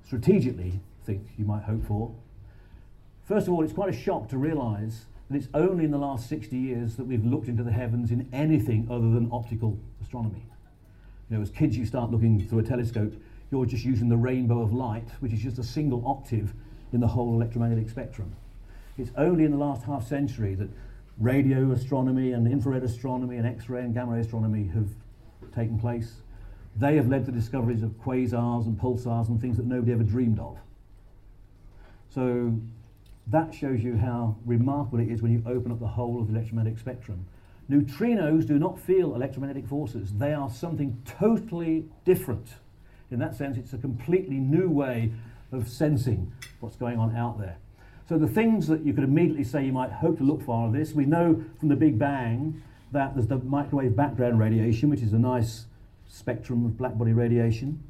[0.04, 2.14] strategically think you might hope for.
[3.26, 6.28] First of all, it's quite a shock to realise that it's only in the last
[6.28, 10.42] 60 years that we've looked into the heavens in anything other than optical astronomy.
[11.28, 13.14] You know, as kids, you start looking through a telescope,
[13.50, 16.52] you're just using the rainbow of light, which is just a single octave
[16.92, 18.34] in the whole electromagnetic spectrum.
[18.98, 20.68] It's only in the last half century that
[21.20, 24.88] radio astronomy and infrared astronomy and X-ray and gamma ray astronomy have
[25.54, 26.14] taken place.
[26.76, 30.38] They have led to discoveries of quasars and pulsars and things that nobody ever dreamed
[30.38, 30.58] of.
[32.08, 32.54] So
[33.26, 36.34] that shows you how remarkable it is when you open up the whole of the
[36.34, 37.26] electromagnetic spectrum.
[37.70, 40.12] Neutrinos do not feel electromagnetic forces.
[40.14, 42.48] They are something totally different.
[43.10, 45.12] In that sense, it's a completely new way
[45.52, 47.58] of sensing what's going on out there.
[48.10, 50.72] So the things that you could immediately say you might hope to look for are
[50.72, 50.92] this.
[50.92, 55.18] We know from the Big Bang that there's the microwave background radiation, which is a
[55.18, 55.66] nice
[56.08, 57.80] spectrum of blackbody radiation.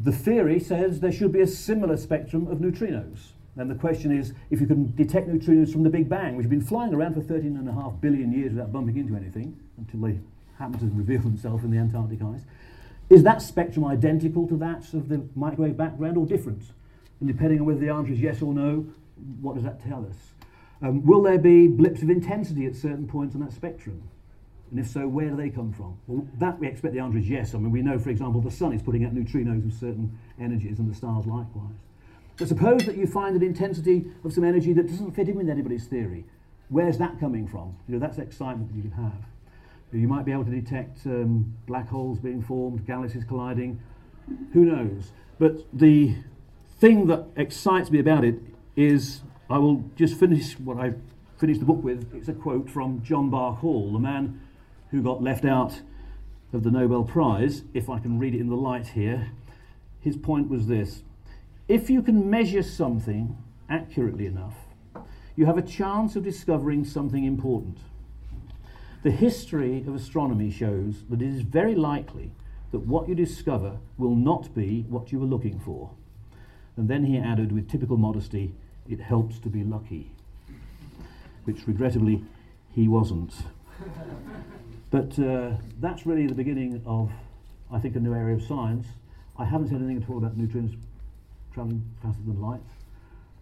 [0.00, 3.28] The theory says there should be a similar spectrum of neutrinos.
[3.56, 6.50] And the question is if you can detect neutrinos from the Big Bang, which have
[6.50, 10.00] been flying around for 13 and a half billion years without bumping into anything until
[10.00, 10.18] they
[10.58, 12.42] happen to reveal themselves in the Antarctic ice,
[13.08, 16.64] is that spectrum identical to that of the microwave background or different?
[17.20, 18.86] And depending on whether the answer is yes or no,
[19.40, 20.16] what does that tell us?
[20.82, 24.02] Um, will there be blips of intensity at certain points on that spectrum?
[24.70, 25.96] And if so, where do they come from?
[26.06, 27.54] Well, that we expect the answer is yes.
[27.54, 30.78] I mean, we know, for example, the sun is putting out neutrinos of certain energies
[30.78, 31.76] and the stars likewise.
[32.36, 35.48] But suppose that you find an intensity of some energy that doesn't fit in with
[35.48, 36.24] anybody's theory.
[36.68, 37.76] Where's that coming from?
[37.86, 39.24] You know, that's excitement that you can have.
[39.92, 43.80] You might be able to detect um, black holes being formed, galaxies colliding.
[44.52, 45.12] Who knows?
[45.38, 46.16] But the
[46.78, 48.40] thing that excites me about it
[48.76, 50.94] is I will just finish what I
[51.38, 52.14] finished the book with.
[52.14, 54.40] It's a quote from John Bahcall, the man
[54.90, 55.80] who got left out
[56.52, 57.62] of the Nobel Prize.
[57.74, 59.30] If I can read it in the light here,
[60.00, 61.02] his point was this
[61.68, 63.36] if you can measure something
[63.68, 64.54] accurately enough,
[65.36, 67.78] you have a chance of discovering something important.
[69.02, 72.32] The history of astronomy shows that it is very likely
[72.72, 75.90] that what you discover will not be what you were looking for.
[76.76, 78.54] And then he added, with typical modesty,
[78.88, 80.10] it helps to be lucky,
[81.44, 82.24] which regrettably
[82.74, 83.32] he wasn't.
[84.90, 87.10] but uh, that's really the beginning of,
[87.72, 88.86] I think, a new area of science.
[89.38, 90.76] I haven't said anything at all about neutrinos
[91.52, 92.60] travelling faster than light,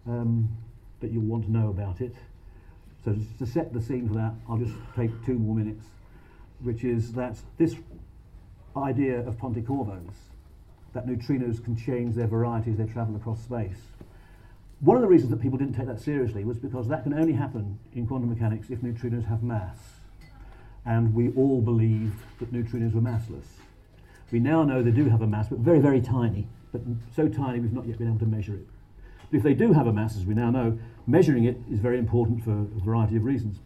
[0.07, 0.49] um,
[0.99, 2.15] but you'll want to know about it.
[3.03, 5.85] So to set the scene for that, I'll just take two more minutes,
[6.61, 7.75] which is that this
[8.77, 10.15] idea of Pontecorvo's,
[10.93, 13.81] that neutrinos can change their variety as they travel across space.
[14.79, 17.33] one of the reasons that people didn't take that seriously was because that can only
[17.33, 19.77] happen in quantum mechanics if neutrinos have mass.
[20.85, 23.45] And we all believed that neutrinos were massless.
[24.31, 26.81] We now know they do have a mass, but very, very tiny, but
[27.15, 28.67] so tiny we've not yet been able to measure it.
[29.31, 30.77] But if they do have a mass, as we now know,
[31.07, 33.59] measuring it is very important for a variety of reasons.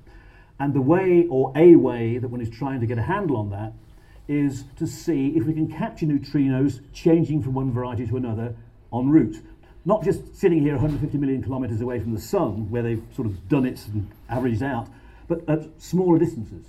[0.59, 3.49] And the way, or a way, that one is trying to get a handle on
[3.51, 3.73] that
[4.27, 8.55] is to see if we can capture neutrinos changing from one variety to another
[8.93, 9.37] en route.
[9.85, 13.47] Not just sitting here 150 million kilometres away from the sun, where they've sort of
[13.47, 14.89] done it and averaged out,
[15.27, 16.67] but at smaller distances.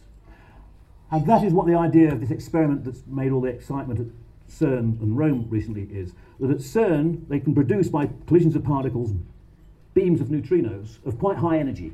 [1.11, 4.07] And that is what the idea of this experiment that's made all the excitement at
[4.49, 6.13] CERN and Rome recently is.
[6.39, 9.13] That at CERN, they can produce by collisions of particles
[9.95, 11.93] beams of neutrinos of quite high energy.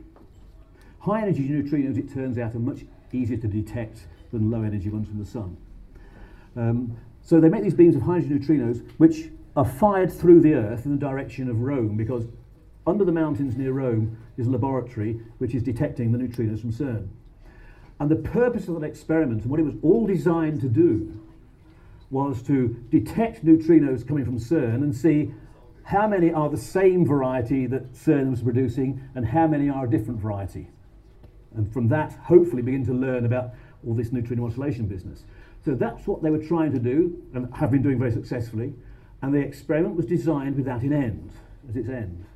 [1.01, 5.09] High energy neutrinos, it turns out, are much easier to detect than low energy ones
[5.09, 5.57] from the sun.
[6.57, 10.85] Um, so they make these beams of hydrogen neutrinos, which are fired through the Earth
[10.85, 12.27] in the direction of Rome, because
[12.87, 17.09] under the mountains near Rome is a laboratory which is detecting the neutrinos from CERN.
[18.01, 21.21] And the purpose of that experiment and what it was all designed to do
[22.11, 25.33] was to detect neutrinos coming from CERN and see
[25.85, 29.91] how many are the same variety that CERN was producing and how many are a
[29.91, 30.69] different variety.
[31.55, 33.51] And from that, hopefully, begin to learn about
[33.87, 35.25] all this neutrino oscillation business.
[35.65, 38.75] So that's what they were trying to do and have been doing very successfully.
[39.23, 41.31] And the experiment was designed with that in end,
[41.69, 42.27] as its end.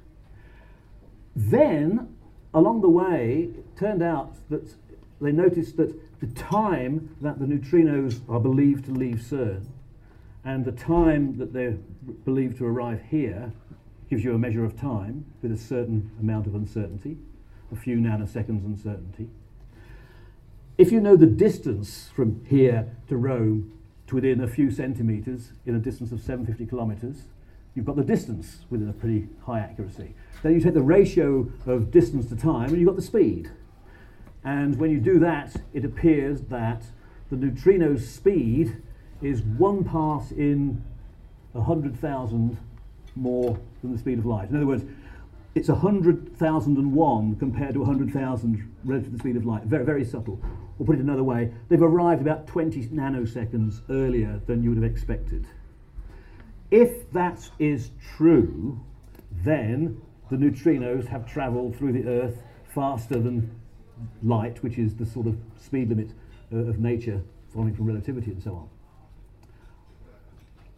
[1.36, 2.16] Then,
[2.54, 4.74] along the way, it turned out that
[5.20, 9.66] they noticed that the time that the neutrinos are believed to leave CERN
[10.44, 11.76] and the time that they're
[12.24, 13.52] believed to arrive here
[14.08, 17.18] gives you a measure of time with a certain amount of uncertainty,
[17.72, 19.28] a few nanoseconds uncertainty.
[20.78, 23.72] If you know the distance from here to Rome
[24.06, 27.22] to within a few centimetres in a distance of 750 kilometres,
[27.74, 30.14] you've got the distance within a pretty high accuracy.
[30.40, 33.50] Then you take the ratio of distance to time and you've got the speed.
[34.44, 36.84] And when you do that, it appears that
[37.28, 38.80] the neutrino's speed
[39.20, 40.84] is one part in
[41.54, 42.56] 100,000
[43.16, 44.48] more than the speed of light.
[44.48, 44.84] In other words,
[45.56, 49.64] it's 100,001 compared to 100,000 relative to the speed of light.
[49.64, 50.38] Very, very subtle.
[50.78, 54.90] Or put it another way, they've arrived about 20 nanoseconds earlier than you would have
[54.90, 55.46] expected.
[56.70, 58.80] If that is true,
[59.32, 62.42] then the neutrinos have travelled through the Earth
[62.74, 63.50] faster than
[64.22, 66.10] light, which is the sort of speed limit
[66.52, 68.68] uh, of nature following from relativity and so on.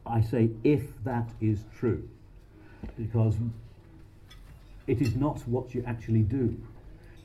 [0.06, 2.08] I say if that is true,
[2.96, 3.36] because
[4.86, 6.56] it is not what you actually do.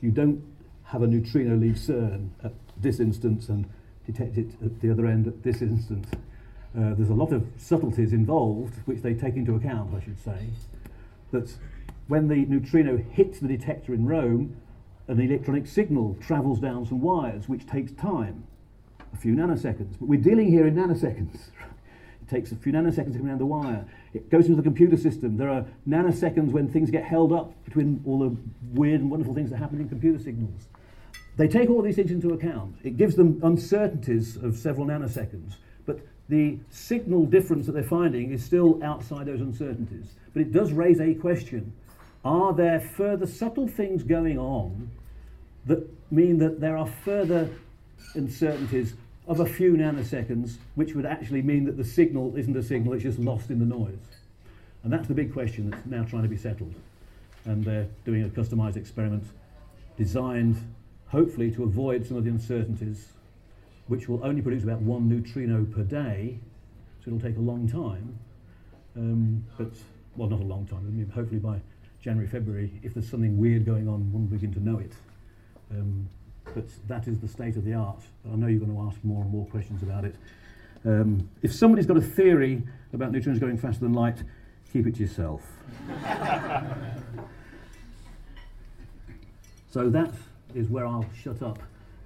[0.00, 0.42] You don't
[0.84, 3.68] have a neutrino leave CERN at this instance and
[4.06, 6.08] detect it at the other end at this instance.
[6.76, 10.50] Uh, there's a lot of subtleties involved, which they take into account, I should say,
[11.32, 11.54] that
[12.08, 14.56] when the neutrino hits the detector in Rome,
[15.08, 18.44] an electronic signal travels down some wires, which takes time,
[19.12, 19.96] a few nanoseconds.
[19.98, 21.34] But we're dealing here in nanoseconds.
[22.22, 23.86] it takes a few nanoseconds to come down the wire.
[24.12, 25.36] It goes into the computer system.
[25.36, 28.36] There are nanoseconds when things get held up between all the
[28.72, 30.68] weird and wonderful things that happen in computer signals.
[31.36, 32.76] They take all these things into account.
[32.82, 38.44] It gives them uncertainties of several nanoseconds, but the signal difference that they're finding is
[38.44, 40.14] still outside those uncertainties.
[40.32, 41.72] But it does raise a question
[42.24, 44.90] are there further subtle things going on
[45.66, 47.48] that mean that there are further
[48.14, 48.94] uncertainties
[49.28, 53.04] of a few nanoseconds, which would actually mean that the signal isn't a signal, it's
[53.04, 53.98] just lost in the noise?
[54.82, 56.74] And that's the big question that's now trying to be settled.
[57.44, 59.24] And they're doing a customized experiment
[59.96, 60.56] designed,
[61.08, 63.08] hopefully, to avoid some of the uncertainties,
[63.86, 66.38] which will only produce about one neutrino per day,
[67.04, 68.18] so it'll take a long time.
[68.96, 69.72] Um, but,
[70.16, 71.60] well, not a long time, I mean, hopefully by
[72.00, 74.92] January, February, if there's something weird going on, one will begin to know it.
[75.70, 76.08] Um,
[76.54, 78.00] but that is the state of the art.
[78.30, 80.14] I know you're going to ask more and more questions about it.
[80.84, 84.22] Um, if somebody's got a theory about neutrinos going faster than light,
[84.72, 85.42] keep it to yourself.
[89.70, 90.14] so that
[90.56, 91.58] is where I'll shut up.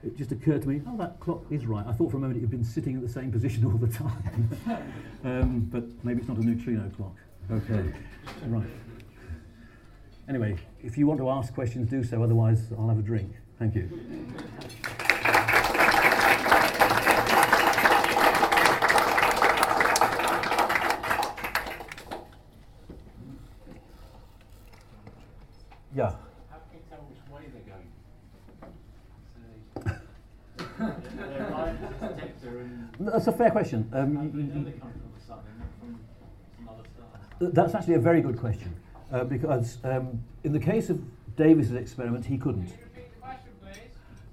[0.02, 1.86] It just occurred to me, oh, that clock is right.
[1.86, 3.86] I thought for a moment it had been sitting at the same position all the
[3.86, 4.50] time.
[5.24, 7.16] um, but maybe it's not a neutrino clock.
[7.50, 7.92] Okay,
[8.46, 8.66] right.
[10.28, 12.22] Anyway, if you want to ask questions, do so.
[12.22, 13.32] Otherwise, I'll have a drink.
[13.58, 13.90] Thank you.
[25.92, 26.12] Yeah.
[26.48, 27.90] How can you tell which way they're going?
[30.78, 30.94] So,
[31.28, 33.86] they're right at the detector and That's a fair question.
[33.92, 36.00] Um, how y- do they y- know they come from the sun and not from
[36.56, 36.88] some other
[37.38, 37.50] star?
[37.52, 38.74] That's actually a very good question.
[39.12, 41.00] uh, because um, in the case of
[41.36, 42.72] Davis's experiment, he couldn't.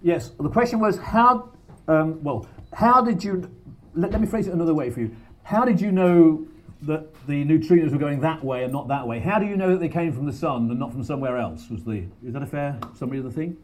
[0.02, 1.50] Yes, the question was how,
[1.90, 3.50] um, well, how did you,
[3.96, 5.14] let, let me phrase it another way for you.
[5.44, 6.48] How did you know
[6.84, 9.20] that the neutrinos were going that way and not that way?
[9.20, 11.70] How do you know that they came from the sun and not from somewhere else?
[11.70, 13.58] Was the, is that a fair summary of the thing?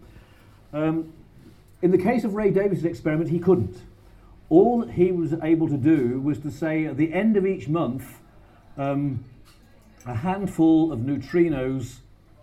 [0.74, 1.14] Um,
[1.84, 3.78] in the case of Ray Davis's experiment, he couldn't.
[4.54, 7.68] All that he was able to do was to say at the end of each
[7.68, 8.20] month,
[8.78, 9.26] um,
[10.06, 11.96] a handful of neutrinos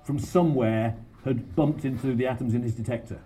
[0.03, 3.21] from somewhere had bumped into the atoms in his detector.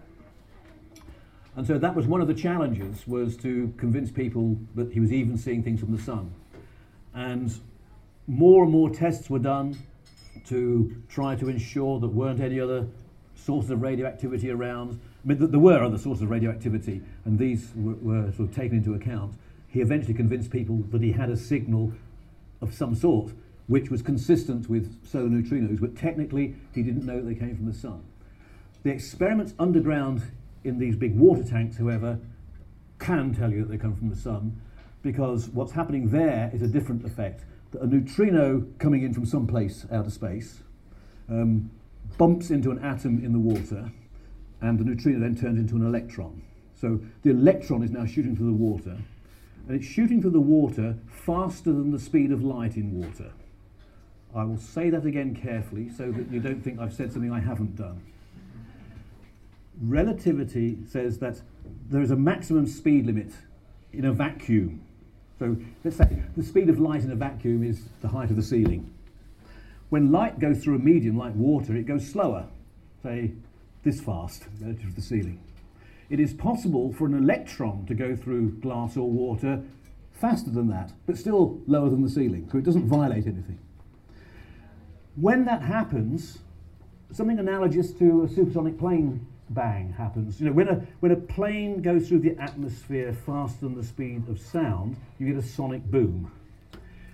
[1.56, 5.14] And so that was one of the challenges was to convince people that he was
[5.14, 6.34] even seeing things from the sun.
[7.14, 7.58] And
[8.26, 9.78] more and more tests were done
[10.48, 12.86] to try to ensure that weren't any other
[13.34, 15.00] sources of radioactivity around.
[15.24, 18.76] I mean, there were other sources of radioactivity, and these were, were sort of taken
[18.78, 19.34] into account.
[19.68, 21.92] He eventually convinced people that he had a signal
[22.60, 23.32] of some sort
[23.66, 27.72] which was consistent with solar neutrinos, but technically he didn't know they came from the
[27.72, 28.04] sun.
[28.82, 30.22] The experiments underground
[30.64, 32.18] in these big water tanks, however,
[32.98, 34.60] can tell you that they come from the sun
[35.02, 37.44] because what's happening there is a different effect.
[37.80, 40.60] A neutrino coming in from some place out of space
[41.28, 41.70] um,
[42.18, 43.90] bumps into an atom in the water,
[44.64, 46.42] and the neutrino then turns into an electron.
[46.80, 48.96] So the electron is now shooting through the water,
[49.68, 53.30] and it's shooting through the water faster than the speed of light in water.
[54.34, 57.40] I will say that again carefully so that you don't think I've said something I
[57.40, 58.02] haven't done.
[59.80, 61.40] Relativity says that
[61.90, 63.32] there is a maximum speed limit
[63.92, 64.80] in a vacuum.
[65.38, 68.42] So let's say the speed of light in a vacuum is the height of the
[68.42, 68.92] ceiling.
[69.90, 72.46] When light goes through a medium like water, it goes slower,
[73.02, 73.32] say
[73.84, 75.40] this fast relative to the ceiling.
[76.10, 79.62] It is possible for an electron to go through glass or water
[80.12, 83.58] faster than that, but still lower than the ceiling, so it doesn't violate anything.
[85.16, 86.38] When that happens,
[87.12, 90.40] something analogous to a supersonic plane bang happens.
[90.40, 94.28] You know, when a, when a plane goes through the atmosphere faster than the speed
[94.28, 96.30] of sound, you get a sonic boom.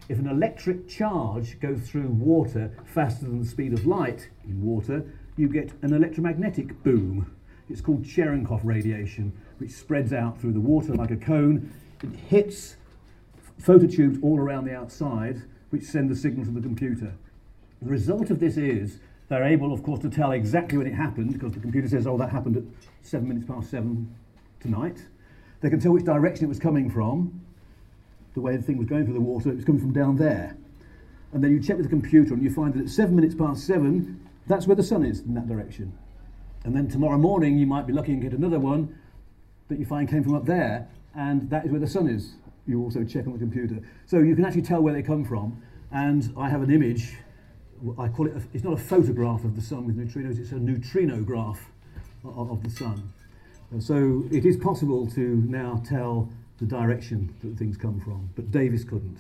[0.09, 5.05] If an electric charge goes through water faster than the speed of light in water,
[5.41, 7.35] you get an electromagnetic boom.
[7.71, 11.73] It's called Cherenkov radiation, which spreads out through the water like a cone.
[12.03, 12.77] It hits
[13.61, 17.15] phototubes all around the outside, which send the signal to the computer.
[17.81, 21.33] The result of this is they're able, of course, to tell exactly when it happened
[21.33, 22.65] because the computer says, oh, that happened at
[23.03, 24.15] seven minutes past seven
[24.59, 24.99] tonight.
[25.61, 27.41] They can tell which direction it was coming from,
[28.35, 30.57] the way the thing was going through the water, it was coming from down there.
[31.33, 33.67] And then you check with the computer and you find that at seven minutes past
[33.67, 35.97] seven, that's where the sun is in that direction.
[36.65, 38.97] And then tomorrow morning, you might be lucky and get another one
[39.69, 42.35] that you find came from up there, and that is where the sun is.
[42.67, 43.81] You also check on the computer.
[44.07, 45.63] So you can actually tell where they come from.
[45.93, 47.15] And I have an image
[47.99, 50.57] I call it, a, it's not a photograph of the sun with neutrinos, it's a
[50.57, 51.59] neutrinograph
[52.25, 53.13] of, of the sun.
[53.79, 56.29] So it is possible to now tell
[56.59, 59.19] the direction that things come from, but Davis couldn't.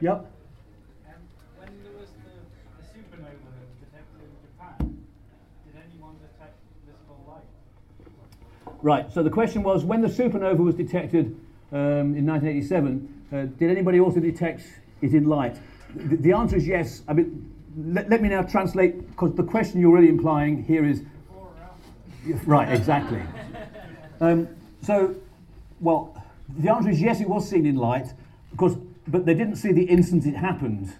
[0.00, 0.14] Yep.
[0.14, 1.12] Um,
[1.56, 2.34] when there was the,
[2.78, 3.50] the supernova
[3.80, 5.04] detected in Japan,
[5.66, 6.56] did anyone detect
[6.86, 8.74] visible light?
[8.82, 11.36] Right, so the question was when the supernova was detected
[11.72, 14.62] um, in 1987, uh, did anybody also detect
[15.00, 15.58] it in light?
[15.94, 17.02] The, the answer is yes.
[17.08, 21.02] I mean, let, let me now translate, because the question you're really implying here is.
[22.46, 23.20] Right, exactly.
[24.18, 24.48] Um,
[24.80, 25.14] so,
[25.80, 26.24] well,
[26.56, 28.14] the answer is yes, it was seen in light,
[28.50, 30.92] because, but they didn't see the instant it happened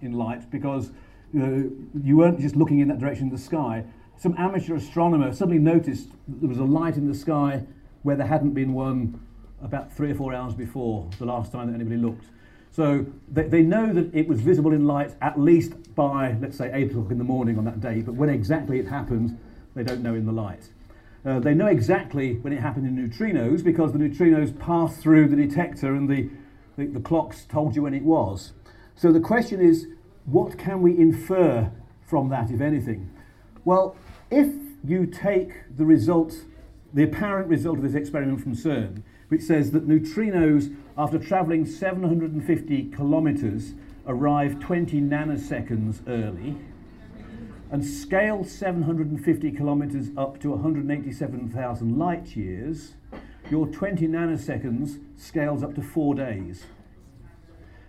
[0.00, 0.90] in light because
[1.32, 3.84] you, you weren't just looking in that direction in the sky.
[4.16, 7.64] Some amateur astronomer suddenly noticed there was a light in the sky
[8.02, 9.20] where there hadn't been one
[9.62, 12.26] about three or four hours before the last time that anybody looked.
[12.72, 16.70] So they, they know that it was visible in light at least by, let's say,
[16.72, 19.38] 8 o'clock in the morning on that day, but when exactly it happened,
[19.74, 20.70] they don't know in the light.
[21.24, 25.36] Uh, they know exactly when it happened in neutrinos because the neutrinos passed through the
[25.36, 26.28] detector and the,
[26.86, 28.52] the, the clocks told you when it was.
[28.96, 29.86] So the question is,
[30.24, 31.70] what can we infer
[32.02, 33.10] from that, if anything?
[33.64, 33.96] Well,
[34.30, 34.48] if
[34.84, 36.34] you take the result,
[36.92, 42.92] the apparent result of this experiment from CERN, which says that neutrinos, after travelling 750
[42.96, 43.74] kilometres,
[44.06, 46.56] arrive 20 nanoseconds early,
[47.70, 52.94] and scale 750 kilometres up to 187,000 light years,
[53.50, 56.64] your 20 nanoseconds scales up to four days.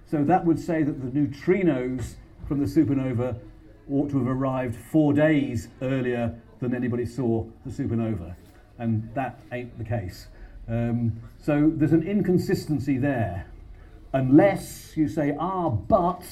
[0.10, 2.16] So that would say that the neutrinos
[2.48, 3.40] from the supernova
[3.90, 8.36] ought to have arrived four days earlier than anybody saw the supernova.
[8.78, 10.28] And that ain't the case.
[10.68, 13.48] Um, so there's an inconsistency there.
[14.14, 16.24] Unless you say, ah, but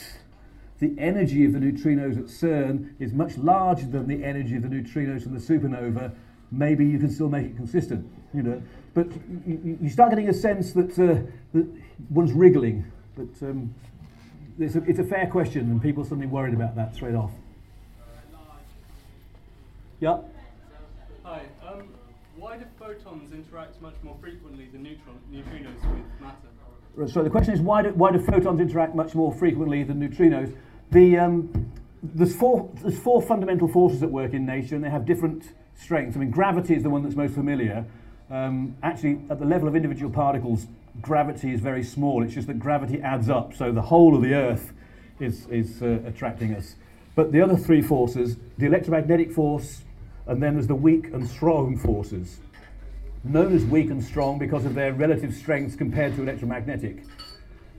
[0.80, 4.68] the energy of the neutrinos at CERN is much larger than the energy of the
[4.68, 6.14] neutrinos from the supernova,
[6.52, 8.62] maybe you can still make it consistent, you know.
[8.94, 9.08] But
[9.48, 11.22] you, you start getting a sense that, uh,
[11.54, 11.68] that
[12.10, 12.86] one's wriggling.
[13.16, 13.74] But um,
[14.60, 17.32] it's, a, it's a fair question, and people are suddenly worried about that straight off.
[20.00, 20.18] Yeah.
[21.24, 21.44] Hi.
[21.66, 21.90] Um,
[22.36, 27.12] why do photons interact much more frequently than neutron, neutrinos with matter?
[27.12, 30.54] So the question is, why do, why do photons interact much more frequently than neutrinos?
[30.92, 31.72] The, um,
[32.04, 36.18] there's, four, there's four fundamental forces at work in nature, and they have different strengths.
[36.18, 37.86] I mean, gravity is the one that's most familiar.
[38.32, 40.66] Um, actually, at the level of individual particles,
[41.02, 42.24] gravity is very small.
[42.24, 44.72] It's just that gravity adds up, so the whole of the Earth
[45.20, 46.76] is, is uh, attracting us.
[47.14, 49.84] But the other three forces, the electromagnetic force,
[50.28, 52.40] and then there's the weak and strong forces,
[53.26, 57.04] known as weak and strong because of their relative strengths compared to electromagnetic.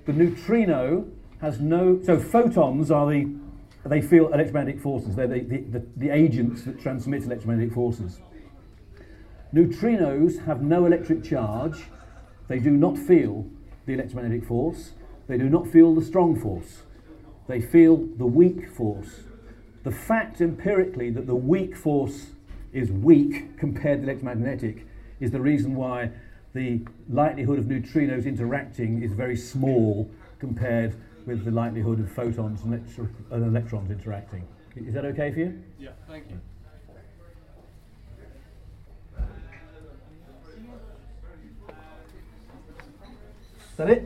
[0.04, 1.06] The neutrino
[1.40, 3.34] has no, so photons are the,
[3.86, 5.16] they feel electromagnetic forces.
[5.16, 8.20] They're the, the, the, the agents that transmit electromagnetic forces.
[9.54, 11.84] Neutrinos have no electric charge.
[12.48, 13.46] They do not feel
[13.86, 14.92] the electromagnetic force.
[15.26, 16.82] They do not feel the strong force.
[17.48, 19.24] They feel the weak force.
[19.82, 22.28] The fact empirically that the weak force
[22.72, 24.86] is weak compared to the electromagnetic
[25.20, 26.10] is the reason why
[26.54, 26.80] the
[27.10, 30.94] likelihood of neutrinos interacting is very small compared
[31.26, 32.74] with the likelihood of photons and,
[33.30, 34.46] and electrons interacting.
[34.76, 35.62] Is that okay for you?
[35.78, 36.40] Yeah, thank you.
[43.72, 44.04] Is that it?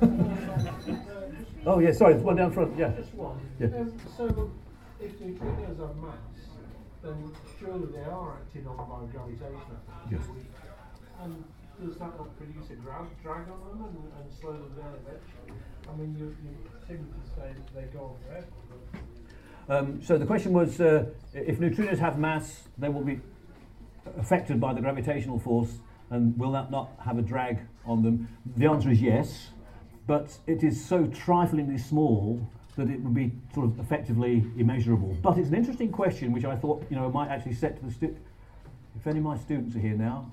[1.66, 2.90] oh, yeah, sorry, one down front, yeah.
[2.96, 3.38] Just one.
[3.60, 3.66] Yeah.
[3.66, 4.50] Um, so,
[4.98, 6.16] if neutrinos have mass,
[7.02, 7.30] then
[7.60, 9.76] surely they are acted on by gravitation.
[10.10, 10.22] Yes.
[11.22, 11.44] And
[11.84, 15.60] does that not produce a drag, drag on them and, and slow them down eventually?
[15.86, 18.46] I mean, you, you seem to say that they go on forever.
[19.68, 23.20] Um, so the question was, uh, if neutrinos have mass, they will be
[24.18, 25.74] affected by the gravitational force,
[26.10, 28.28] and will that not have a drag on them?
[28.56, 29.48] The answer is yes,
[30.06, 32.40] but it is so triflingly small
[32.76, 35.16] that it would be sort of effectively immeasurable.
[35.20, 37.92] But it's an interesting question, which I thought you know might actually set to the
[37.92, 38.16] stu-
[38.96, 40.30] if any of my students are here now,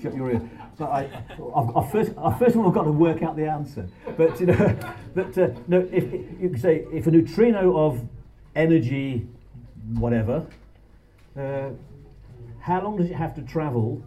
[0.00, 0.50] shut your ear.
[0.78, 1.24] But I,
[1.54, 3.88] I've, I've first, I first of all, I've got to work out the answer.
[4.16, 4.54] But you know,
[5.14, 8.06] that uh, no, if, if you could say if a neutrino of
[8.54, 9.26] energy,
[9.94, 10.46] whatever,
[11.36, 11.70] uh,
[12.60, 14.02] how long does it have to travel?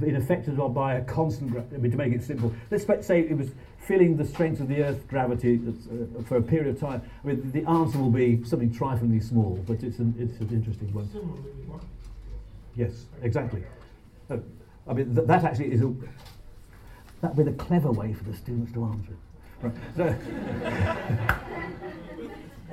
[0.00, 3.36] In affected by a constant, gra- I mean, to make it simple, let's say it
[3.36, 7.02] was feeling the strength of the Earth's gravity uh, for a period of time.
[7.22, 10.94] I mean, the answer will be something triflingly small, but it's an, it's an interesting
[10.94, 11.08] one.
[12.74, 13.62] Yes, exactly.
[14.30, 14.38] Uh,
[14.88, 15.92] I mean, th- that actually is a
[17.22, 19.12] that would be the clever way for the students to answer.
[19.62, 19.74] Right.
[19.96, 20.14] So,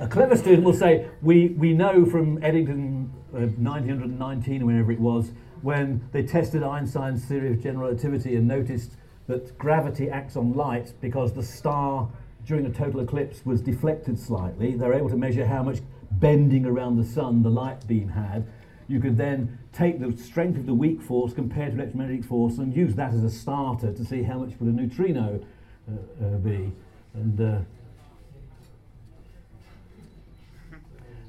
[0.00, 4.98] a clever student will say, we, we know from Eddington uh, 1919 or whenever it
[4.98, 5.30] was,
[5.62, 8.92] when they tested Einstein's theory of general relativity and noticed
[9.26, 12.08] that gravity acts on light because the star
[12.46, 14.74] during a total eclipse was deflected slightly.
[14.74, 15.78] They're able to measure how much
[16.12, 18.46] bending around the sun the light beam had.
[18.88, 22.74] You could then take the strength of the weak force compared to electromagnetic force and
[22.74, 25.40] use that as a starter to see how much would a neutrino
[25.88, 26.72] uh, uh, be.
[27.14, 27.58] And uh,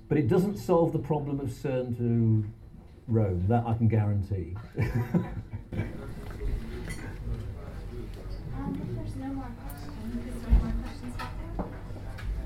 [0.10, 2.44] but it doesn't solve the problem of CERN to
[3.08, 3.46] Rome.
[3.48, 4.56] That I can guarantee.
[8.62, 11.66] Um, if there's no more questions, is there any more questions out there?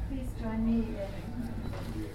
[0.07, 1.11] Please join me in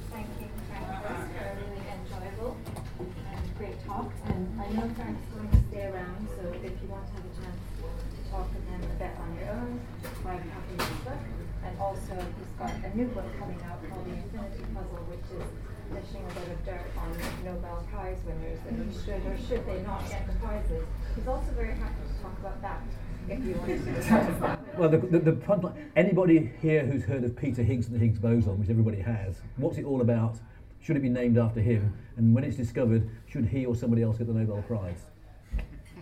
[0.09, 2.57] thanking Frank Close for a really enjoyable
[2.97, 4.09] and great talk.
[4.31, 7.35] And I know Frank's going to stay around, so if you want to have a
[7.37, 9.81] chance to talk with him a bit on your own,
[10.25, 11.23] buy a copy of his book.
[11.61, 15.45] And also, he's got a new book coming out called The Infinity Puzzle, which is
[15.93, 17.11] dishing a bit of dirt on
[17.45, 20.85] Nobel Prize winners and should or should they not get the prizes.
[21.17, 22.83] He's also very happy to talk about that
[23.29, 24.59] if you want to.
[24.79, 28.19] Well, the, the, the punchline, anybody here who's heard of Peter Higgs and the Higgs
[28.19, 30.37] boson, which everybody has, what's it all about?
[30.81, 31.95] Should it be named after him?
[32.17, 35.03] And when it's discovered, should he or somebody else get the Nobel Prize?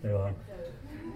[0.02, 0.34] There you are.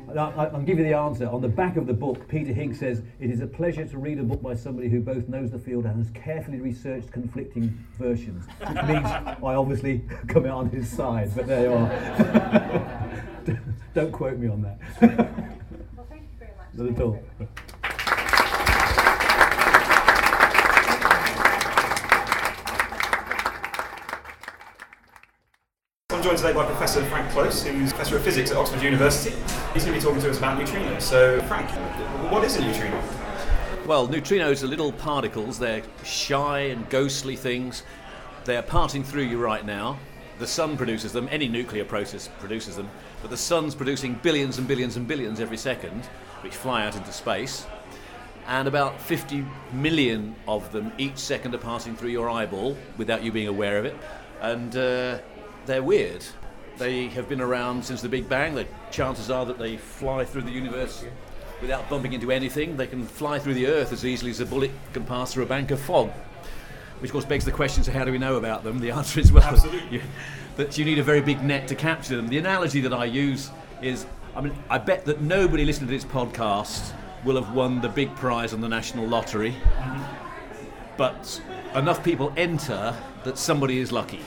[0.08, 1.28] I, I- I'll give you the answer.
[1.28, 4.18] On the back of the book, Peter Higgs says, It is a pleasure to read
[4.18, 8.46] a book by somebody who both knows the field and has carefully researched conflicting versions.
[8.60, 13.60] Which means I obviously come out on his side, but there you are.
[13.94, 14.78] Don't quote me on that.
[15.00, 16.74] Well, thank you very much.
[16.74, 17.12] Not at all.
[17.12, 17.48] very much.
[26.08, 29.34] One Joined today by Professor Frank Close, who's Professor of Physics at Oxford University.
[29.74, 31.02] He's going to be talking to us about neutrinos.
[31.02, 31.68] So, Frank,
[32.30, 33.02] what is a neutrino?
[33.86, 35.58] Well, neutrinos are little particles.
[35.58, 37.82] They're shy and ghostly things.
[38.44, 39.98] They're parting through you right now.
[40.38, 42.88] The sun produces them, any nuclear process produces them,
[43.20, 46.04] but the sun's producing billions and billions and billions every second,
[46.42, 47.66] which fly out into space.
[48.46, 53.32] And about 50 million of them each second are passing through your eyeball without you
[53.32, 53.96] being aware of it.
[54.40, 55.18] And uh,
[55.66, 56.24] they're weird.
[56.78, 58.54] They have been around since the Big Bang.
[58.54, 61.04] The chances are that they fly through the universe
[61.60, 62.76] without bumping into anything.
[62.76, 65.46] They can fly through the Earth as easily as a bullet can pass through a
[65.46, 66.10] bank of fog.
[66.98, 68.78] Which, of course, begs the question: So, how do we know about them?
[68.80, 69.56] The answer is well,
[69.90, 70.00] you,
[70.56, 72.28] that you need a very big net to capture them.
[72.28, 73.50] The analogy that I use
[73.80, 76.92] is: I mean, I bet that nobody listening to this podcast
[77.24, 80.02] will have won the big prize on the national lottery, mm-hmm.
[80.96, 81.40] but
[81.74, 84.20] enough people enter that somebody is lucky.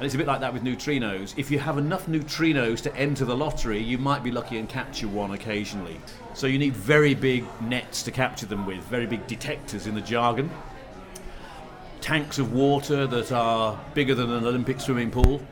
[0.00, 1.34] And it's a bit like that with neutrinos.
[1.36, 5.06] If you have enough neutrinos to enter the lottery, you might be lucky and capture
[5.06, 6.00] one occasionally.
[6.32, 10.00] So you need very big nets to capture them with, very big detectors in the
[10.00, 10.50] jargon.
[12.00, 15.46] Tanks of water that are bigger than an Olympic swimming pool.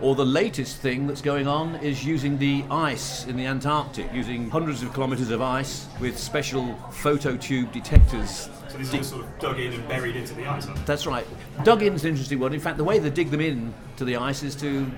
[0.00, 4.50] Or the latest thing that's going on is using the ice in the Antarctic, using
[4.50, 9.38] hundreds of kilometres of ice with special phototube detectors So, these are all sort of
[9.38, 10.84] dug in and buried into the ice, aren't they?
[10.84, 11.24] that's right.
[11.62, 12.52] Dug in's an interesting one.
[12.52, 14.90] In fact, the way they dig them in to the ice is to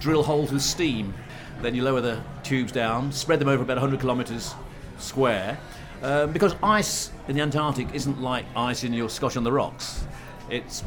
[0.00, 1.14] drill holes with steam.
[1.60, 4.56] Then you lower the tubes down, spread them over about 100 kilometres
[4.98, 5.56] square.
[6.02, 10.04] Um, because ice in the Antarctic isn't like ice in your Scotch on the rocks.
[10.50, 10.82] It's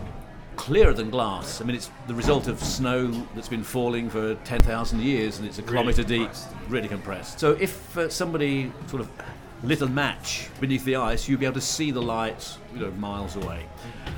[0.58, 1.62] clearer than glass.
[1.62, 5.58] I mean, it's the result of snow that's been falling for 10,000 years and it's
[5.58, 6.48] a kilometre deep, compressed.
[6.68, 7.40] really compressed.
[7.40, 9.10] So if uh, somebody sort of
[9.66, 12.92] lit a match beneath the ice, you'd be able to see the light, you know,
[12.92, 13.66] miles away.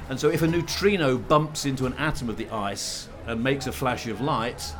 [0.09, 3.71] And so if a neutrino bumps into an atom of the ice and makes a
[3.71, 4.73] flash of light,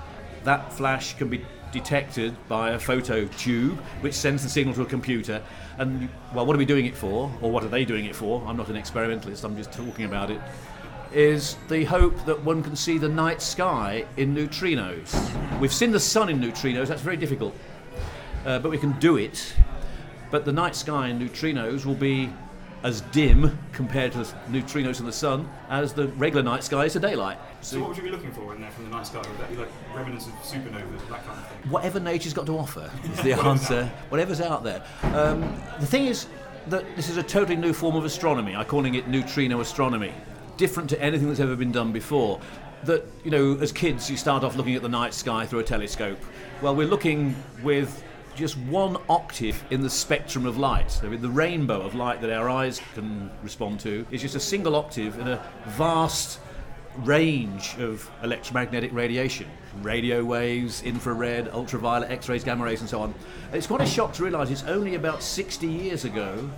[0.43, 4.85] that flash can be detected by a photo tube, which sends the signal to a
[4.85, 5.41] computer.
[5.77, 8.43] And well, what are we doing it for, or what are they doing it for?
[8.47, 9.43] I'm not an experimentalist.
[9.43, 10.41] I'm just talking about it.
[11.13, 15.59] Is the hope that one can see the night sky in neutrinos?
[15.59, 16.87] We've seen the sun in neutrinos.
[16.87, 17.55] That's very difficult,
[18.45, 19.53] uh, but we can do it.
[20.29, 22.29] But the night sky in neutrinos will be
[22.83, 26.93] as dim compared to the neutrinos in the sun as the regular night sky is
[26.93, 27.37] to daylight.
[27.61, 29.17] So, what would you be looking for in there from the night sky?
[29.17, 31.71] Would that be like remnants of supernovas, that kind of thing?
[31.71, 33.91] whatever nature's got to offer is the answer.
[34.09, 34.83] Whatever's out there.
[35.03, 35.41] Um,
[35.79, 36.27] the thing is
[36.67, 38.55] that this is a totally new form of astronomy.
[38.55, 40.13] I'm calling it neutrino astronomy,
[40.57, 42.39] different to anything that's ever been done before.
[42.83, 45.63] That you know, as kids, you start off looking at the night sky through a
[45.63, 46.19] telescope.
[46.61, 48.03] Well, we're looking with
[48.37, 50.91] just one octave in the spectrum of light.
[50.91, 54.75] So the rainbow of light that our eyes can respond to is just a single
[54.75, 56.39] octave in a vast
[56.99, 59.47] range of electromagnetic radiation
[59.81, 63.13] radio waves, infrared, ultraviolet, X rays, gamma rays, and so on.
[63.53, 66.49] It's quite a shock to realise it's only about 60 years ago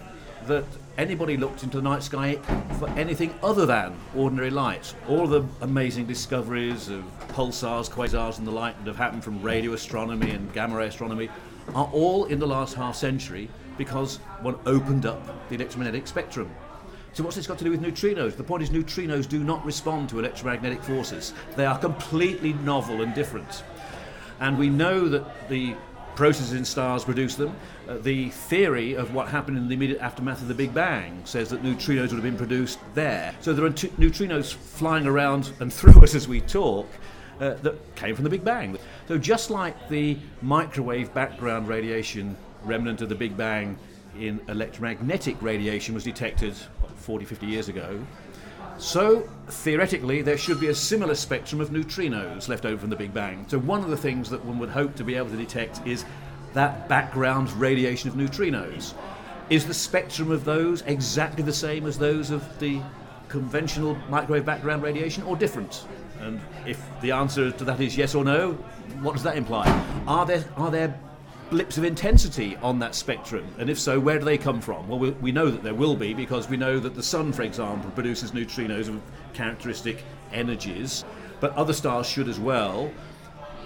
[0.48, 0.64] that
[0.98, 2.36] anybody looked into the night sky
[2.78, 4.94] for anything other than ordinary light.
[5.10, 9.74] All the amazing discoveries of pulsars, quasars, and the like that have happened from radio
[9.74, 11.30] astronomy and gamma ray astronomy
[11.76, 16.54] are all in the last half century because one opened up the electromagnetic spectrum.
[17.14, 18.36] So what's this got to do with neutrinos?
[18.38, 21.34] The point is neutrinos do not respond to electromagnetic forces.
[21.56, 23.64] They are completely novel and different.
[24.40, 25.76] And we know that the
[26.16, 27.56] processes in stars produce them.
[27.88, 31.50] Uh, the theory of what happened in the immediate aftermath of the Big Bang says
[31.50, 33.34] that neutrinos would have been produced there.
[33.40, 36.88] So there are t- neutrinos flying around and through us as we talk.
[37.40, 38.78] Uh, that came from the Big Bang.
[39.08, 42.36] So, just like the microwave background radiation
[42.66, 43.78] remnant of the Big Bang
[44.20, 46.54] in electromagnetic radiation was detected
[46.98, 48.06] 40, 50 years ago.
[48.78, 53.14] So, theoretically, there should be a similar spectrum of neutrinos left over from the Big
[53.14, 53.46] Bang.
[53.48, 56.04] So, one of the things that one would hope to be able to detect is
[56.54, 58.94] that background radiation of neutrinos.
[59.50, 62.82] Is the spectrum of those exactly the same as those of the
[63.30, 65.86] conventional microwave background radiation or different?
[66.20, 68.54] And if the answer to that is yes or no,
[69.02, 69.68] what does that imply?
[70.08, 71.00] Are there, are there
[71.50, 73.48] blips of intensity on that spectrum?
[73.58, 74.88] And if so, where do they come from?
[74.88, 77.44] Well, we, we know that there will be because we know that the Sun, for
[77.44, 79.02] example, produces neutrinos of
[79.34, 80.04] characteristic
[80.34, 81.06] energies,
[81.40, 82.92] but other stars should as well.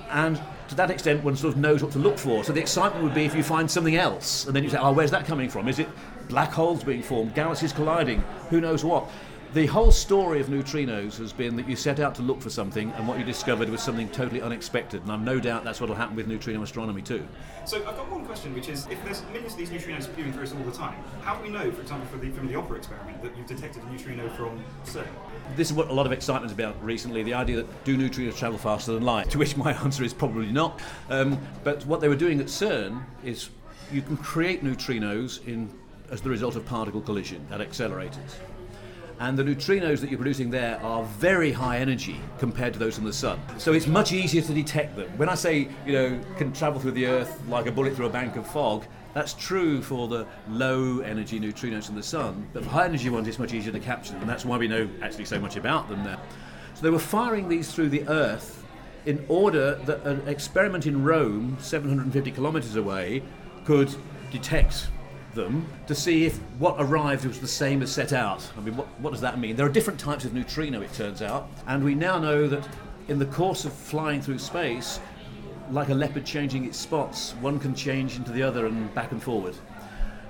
[0.09, 0.39] And
[0.69, 2.43] to that extent, one sort of knows what to look for.
[2.43, 4.91] So the excitement would be if you find something else, and then you say, oh,
[4.91, 5.67] where's that coming from?
[5.67, 5.89] Is it
[6.29, 9.09] black holes being formed, galaxies colliding, who knows what?
[9.53, 12.89] The whole story of neutrinos has been that you set out to look for something,
[12.93, 15.03] and what you discovered was something totally unexpected.
[15.03, 17.27] And I've no doubt that's what will happen with neutrino astronomy too.
[17.63, 20.45] So I've got one question, which is, if there's millions of these neutrinos spewing through
[20.45, 22.77] us all the time, how do we know, for example, for the, from the OPERA
[22.77, 25.05] experiment, that you've detected a neutrino from CERN?
[25.55, 28.35] This is what a lot of excitement is about recently the idea that do neutrinos
[28.35, 29.29] travel faster than light?
[29.29, 30.81] To which my answer is probably not.
[31.11, 33.51] Um, but what they were doing at CERN is
[33.91, 35.69] you can create neutrinos in,
[36.09, 38.39] as the result of particle collision at accelerators.
[39.24, 43.05] And the neutrinos that you're producing there are very high energy compared to those from
[43.05, 43.39] the sun.
[43.57, 45.09] So it's much easier to detect them.
[45.17, 48.09] When I say, you know, can travel through the Earth like a bullet through a
[48.09, 52.69] bank of fog, that's true for the low energy neutrinos from the sun, but for
[52.69, 55.24] high energy ones, it's much easier to capture them, and that's why we know actually
[55.24, 56.19] so much about them there.
[56.74, 58.65] So they were firing these through the Earth
[59.05, 63.24] in order that an experiment in Rome, 750 kilometers away,
[63.63, 63.95] could
[64.34, 64.89] detect
[65.34, 68.47] them to see if what arrived was the same as set out.
[68.57, 69.55] I mean, what, what does that mean?
[69.55, 72.67] There are different types of neutrino, it turns out, and we now know that
[73.07, 74.99] in the course of flying through space,
[75.71, 79.21] like a leopard changing its spots, one can change into the other and back and
[79.21, 79.55] forward.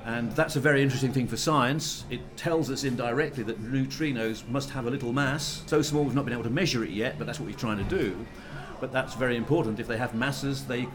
[0.05, 2.03] And that's a very interesting thing for science.
[2.09, 5.63] It tells us indirectly that neutrinos must have a little mass.
[5.65, 7.77] So small we've not been able to measure it yet, but that's what we're trying
[7.77, 8.25] to do.
[8.81, 9.79] But that's very important.
[9.79, 10.87] If they have masses, they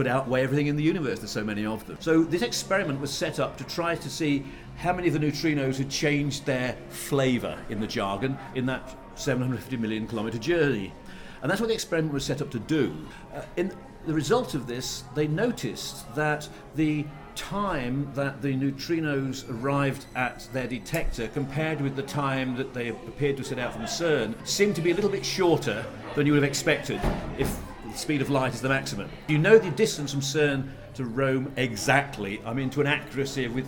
[0.00, 1.18] could outweigh everything in the universe.
[1.18, 1.98] There's so many of them.
[2.00, 4.46] So this experiment was set up to try to see
[4.78, 9.76] how many of the neutrinos had changed their flavour in the jargon in that 750
[9.76, 10.94] million kilometre journey.
[11.42, 12.96] And that's what the experiment was set up to do.
[13.34, 13.74] Uh, in
[14.06, 20.66] the result of this, they noticed that the time that the neutrinos arrived at their
[20.66, 24.80] detector compared with the time that they appeared to set out from CERN seemed to
[24.80, 25.84] be a little bit shorter
[26.14, 26.98] than you would have expected
[27.36, 27.54] if
[27.90, 29.08] the speed of light is the maximum.
[29.28, 33.54] You know the distance from CERN to Rome exactly, I mean to an accuracy of
[33.54, 33.66] with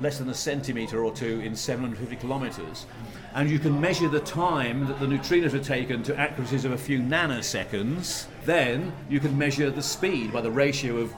[0.00, 2.86] less than a centimetre or two in 750 kilometres.
[3.34, 6.78] And you can measure the time that the neutrinos are taken to accuracies of a
[6.78, 8.26] few nanoseconds.
[8.44, 11.14] Then you can measure the speed by the ratio of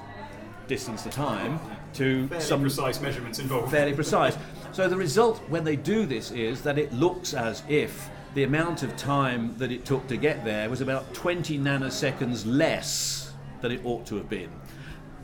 [0.66, 1.60] distance to time
[1.94, 3.70] to Fairly some precise measurements involved.
[3.70, 4.36] fairly precise.
[4.72, 8.82] So the result when they do this is that it looks as if the amount
[8.82, 13.80] of time that it took to get there was about 20 nanoseconds less than it
[13.84, 14.50] ought to have been,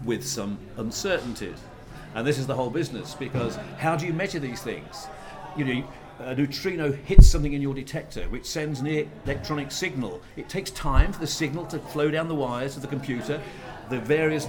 [0.05, 1.59] with some uncertainties.
[2.15, 5.07] And this is the whole business because how do you measure these things?
[5.57, 5.85] You know,
[6.21, 10.21] a neutrino hits something in your detector which sends an electronic signal.
[10.37, 13.41] It takes time for the signal to flow down the wires to the computer.
[13.91, 14.49] The various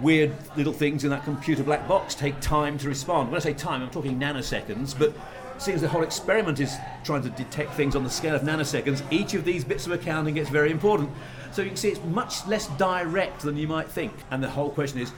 [0.00, 3.30] weird little things in that computer black box take time to respond.
[3.30, 5.14] When I say time, I'm talking nanoseconds, but
[5.60, 9.02] seems the whole experiment is trying to detect things on the scale of nanoseconds.
[9.10, 11.10] Each of these bits of accounting gets very important.
[11.52, 14.12] So you can see it's much less direct than you might think.
[14.30, 15.12] And the whole question is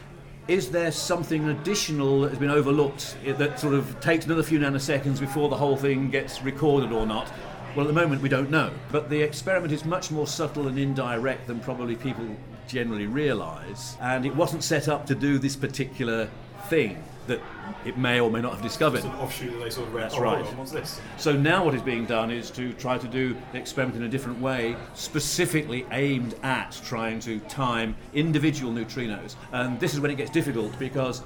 [0.48, 5.20] is there something additional that has been overlooked that sort of takes another few nanoseconds
[5.20, 7.30] before the whole thing gets recorded or not?
[7.76, 8.72] Well, at the moment, we don't know.
[8.90, 12.26] But the experiment is much more subtle and indirect than probably people
[12.66, 13.96] generally realise.
[14.00, 16.28] And it wasn't set up to do this particular
[16.68, 17.40] thing that
[17.84, 19.02] it may or may not have discovered.
[19.02, 20.44] Sort of offshoot that they sort of read, That's oh, right.
[20.44, 21.00] on, what's this?
[21.16, 24.08] So now what is being done is to try to do the experiment in a
[24.08, 29.36] different way, specifically aimed at trying to time individual neutrinos.
[29.52, 31.22] And this is when it gets difficult because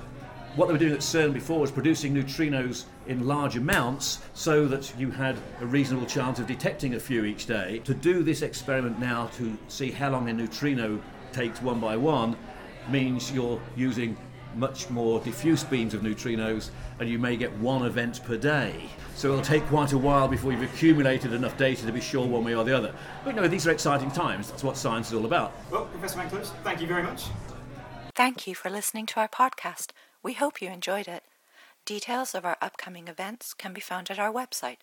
[0.57, 4.91] what they were doing at CERN before was producing neutrinos in large amounts so that
[4.99, 7.81] you had a reasonable chance of detecting a few each day.
[7.85, 10.99] To do this experiment now to see how long a neutrino
[11.33, 12.37] takes one by one
[12.89, 14.17] means you're using
[14.57, 18.89] much more diffuse beams of neutrinos and you may get one event per day.
[19.15, 22.45] So it'll take quite a while before you've accumulated enough data to be sure one
[22.45, 22.95] way or the other.
[23.25, 24.51] But you know, these are exciting times.
[24.51, 25.53] That's what science is all about.
[25.71, 27.25] Well, Professor Frank Close, thank you very much.
[28.15, 29.91] Thank you for listening to our podcast.
[30.23, 31.23] We hope you enjoyed it.
[31.85, 34.79] Details of our upcoming events can be found at our website,